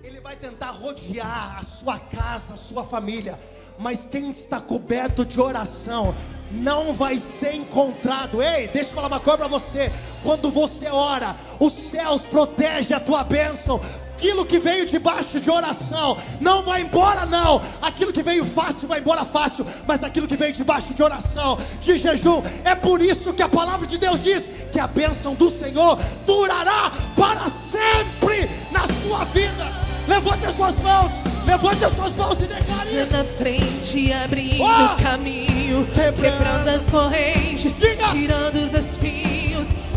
[0.02, 3.38] Ele vai tentar rodear a sua casa, a sua família.
[3.78, 6.14] Mas quem está coberto de oração
[6.50, 8.42] não vai ser encontrado.
[8.42, 9.90] Ei, deixa eu falar uma coisa para você.
[10.22, 13.80] Quando você ora, os céus protegem a tua bênção.
[14.18, 17.62] Aquilo que veio debaixo de oração não vai embora, não.
[17.80, 21.96] Aquilo que veio fácil vai embora fácil, mas aquilo que veio debaixo de oração, de
[21.96, 25.96] jejum, é por isso que a palavra de Deus diz que a bênção do Senhor
[26.26, 29.88] durará para sempre na sua vida.
[30.08, 31.12] Levante as suas mãos.
[31.46, 33.12] Levante as suas mãos e declare isso.
[33.12, 35.02] na frente, abrindo oh!
[35.02, 36.36] caminho, quebrando.
[36.36, 38.08] quebrando as correntes, Diga.
[38.08, 39.27] tirando os espinhos.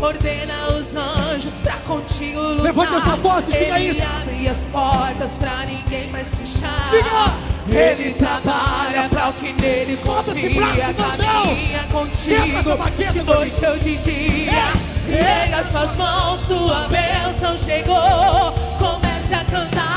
[0.02, 2.64] Ordena os anjos pra contigo lutar.
[2.64, 4.02] Levante essa voz e diga Ele isso.
[4.02, 6.90] abre as portas pra ninguém mais fechar.
[6.90, 7.52] Diga.
[7.68, 14.72] Ele trabalha para o que nele Solta confia, caminha contigo de noite ou de dia.
[15.06, 18.52] Pega suas mãos, sua bênção chegou.
[18.80, 19.91] Comece a cantar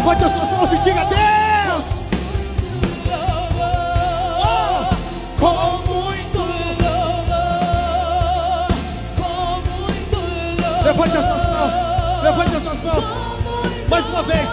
[0.00, 1.84] Levante as suas mãos e diga Deus.
[10.82, 12.22] Levante as suas mãos.
[12.22, 13.04] Levante as suas mãos.
[13.90, 14.48] Mais uma vez.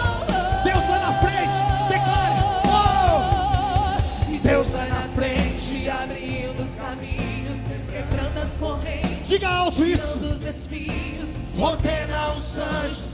[0.64, 1.56] Deus vai na frente.
[1.88, 2.34] Declare.
[2.66, 4.38] Oh!
[4.42, 7.58] Deus vai na frente, abrindo os caminhos,
[7.90, 9.26] quebrando as correntes.
[9.26, 10.18] Diga alto isso.
[10.18, 13.07] Dos espinhos, ordena os anjos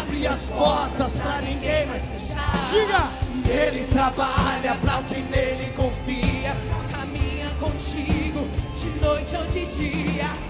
[0.00, 2.52] abre as portas pra ninguém mais fechar.
[2.70, 3.26] Diga.
[3.48, 6.56] Ele trabalha pra quem nele confia.
[6.90, 10.46] Caminha contigo de noite ou de dia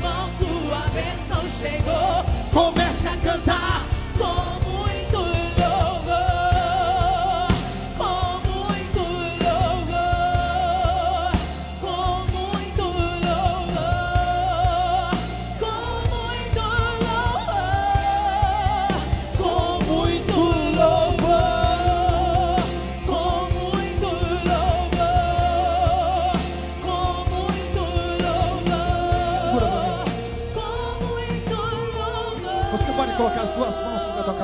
[0.00, 2.24] mãos, sua bênção chegou.
[2.52, 3.77] Comece a cantar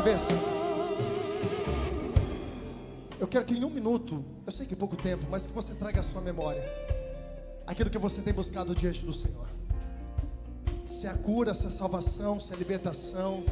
[0.05, 0.27] cabeça?
[3.19, 5.73] Eu quero que em um minuto, eu sei que é pouco tempo, mas que você
[5.75, 6.63] traga a sua memória
[7.67, 9.49] aquilo que você tem buscado diante do Senhor.
[10.87, 13.43] Se é a cura, se é a salvação, se é a libertação,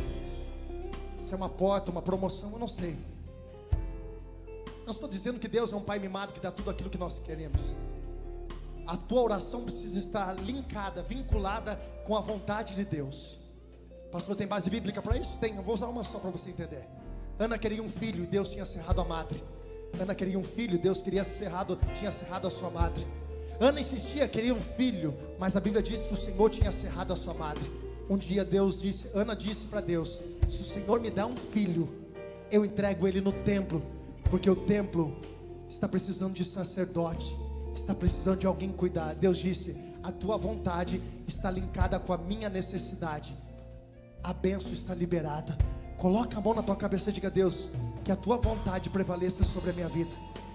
[1.18, 2.98] se é uma porta, uma promoção, eu não sei.
[4.84, 7.18] Não estou dizendo que Deus é um pai mimado que dá tudo aquilo que nós
[7.18, 7.62] queremos.
[8.86, 13.41] A tua oração precisa estar linkada, vinculada com a vontade de Deus.
[14.12, 15.38] Pastor, tem base bíblica para isso?
[15.38, 16.86] Tem, eu vou usar uma só para você entender.
[17.38, 19.42] Ana queria um filho e Deus tinha cerrado a madre.
[19.98, 23.06] Ana queria um filho, Deus queria cerrado, tinha cerrado a sua madre.
[23.58, 27.16] Ana insistia, queria um filho, mas a Bíblia diz que o Senhor tinha cerrado a
[27.16, 27.64] sua madre.
[28.08, 31.88] Um dia Deus disse, Ana disse para Deus: Se o Senhor me dá um filho,
[32.50, 33.82] eu entrego ele no templo,
[34.30, 35.16] porque o templo
[35.70, 37.34] está precisando de sacerdote,
[37.74, 39.14] está precisando de alguém cuidar.
[39.14, 43.34] Deus disse: A tua vontade está linkada com a minha necessidade
[44.22, 45.56] a bênção está liberada.
[45.96, 47.68] Coloca a mão na tua cabeça e diga: Deus,
[48.04, 50.14] que a tua vontade prevaleça sobre a minha vida.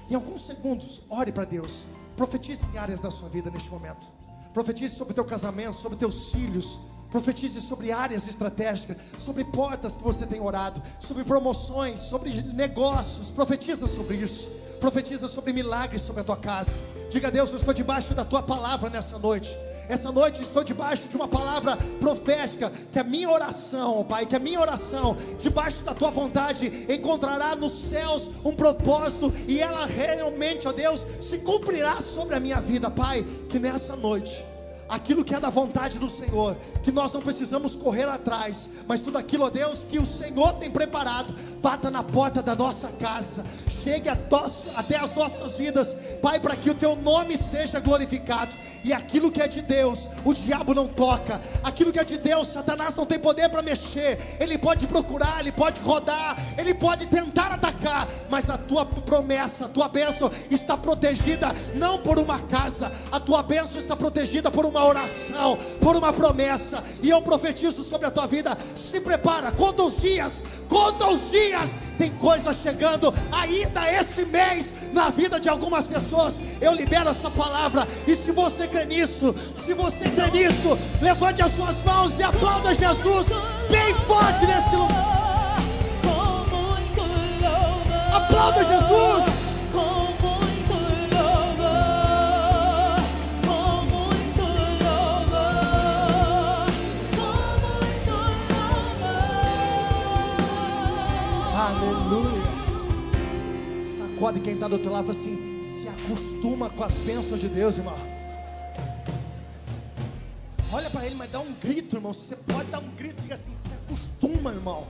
[0.10, 1.84] Em alguns segundos, ore para Deus.
[2.16, 4.08] Profetize em áreas da sua vida neste momento.
[4.54, 6.80] Profetize sobre o teu casamento, sobre teus filhos.
[7.12, 13.32] Profetize sobre áreas estratégicas, sobre portas que você tem orado, sobre promoções, sobre negócios.
[13.32, 14.50] Profetiza sobre isso.
[14.80, 16.80] Profetiza sobre milagres sobre a tua casa.
[17.10, 19.50] Diga a Deus, eu estou debaixo da tua palavra nessa noite.
[19.90, 24.40] Essa noite estou debaixo de uma palavra profética, que a minha oração, Pai, que a
[24.40, 30.72] minha oração, debaixo da tua vontade, encontrará nos céus um propósito e ela realmente, ó
[30.72, 34.44] Deus, se cumprirá sobre a minha vida, Pai, que nessa noite
[34.90, 39.18] aquilo que é da vontade do Senhor, que nós não precisamos correr atrás, mas tudo
[39.18, 44.10] aquilo, ó Deus, que o Senhor tem preparado, bata na porta da nossa casa, chegue
[44.10, 49.42] até as nossas vidas, Pai, para que o Teu nome seja glorificado, e aquilo que
[49.42, 53.20] é de Deus, o diabo não toca, aquilo que é de Deus, Satanás não tem
[53.20, 58.58] poder para mexer, ele pode procurar, ele pode rodar, ele pode tentar atacar, mas a
[58.58, 63.96] tua promessa, a tua bênção está protegida não por uma casa, a tua bênção está
[63.96, 68.56] protegida por uma uma oração, por uma promessa, e eu profetizo sobre a tua vida.
[68.76, 71.72] Se prepara, conta os dias, conta os dias.
[71.98, 76.40] Tem coisa chegando ainda esse mês na vida de algumas pessoas.
[76.62, 81.52] Eu libero essa palavra, e se você crê nisso, se você crê nisso, levante as
[81.52, 83.28] suas mãos e aplauda Jesus
[83.70, 85.18] bem forte nesse lugar.
[88.14, 89.48] Aplauda Jesus.
[104.28, 107.98] Sacode quem está do outro lado assim, se acostuma com as bênçãos de Deus, irmão.
[110.70, 112.12] Olha para ele, mas dá um grito, irmão.
[112.12, 114.86] Você pode dar um grito, diga assim: se acostuma, irmão.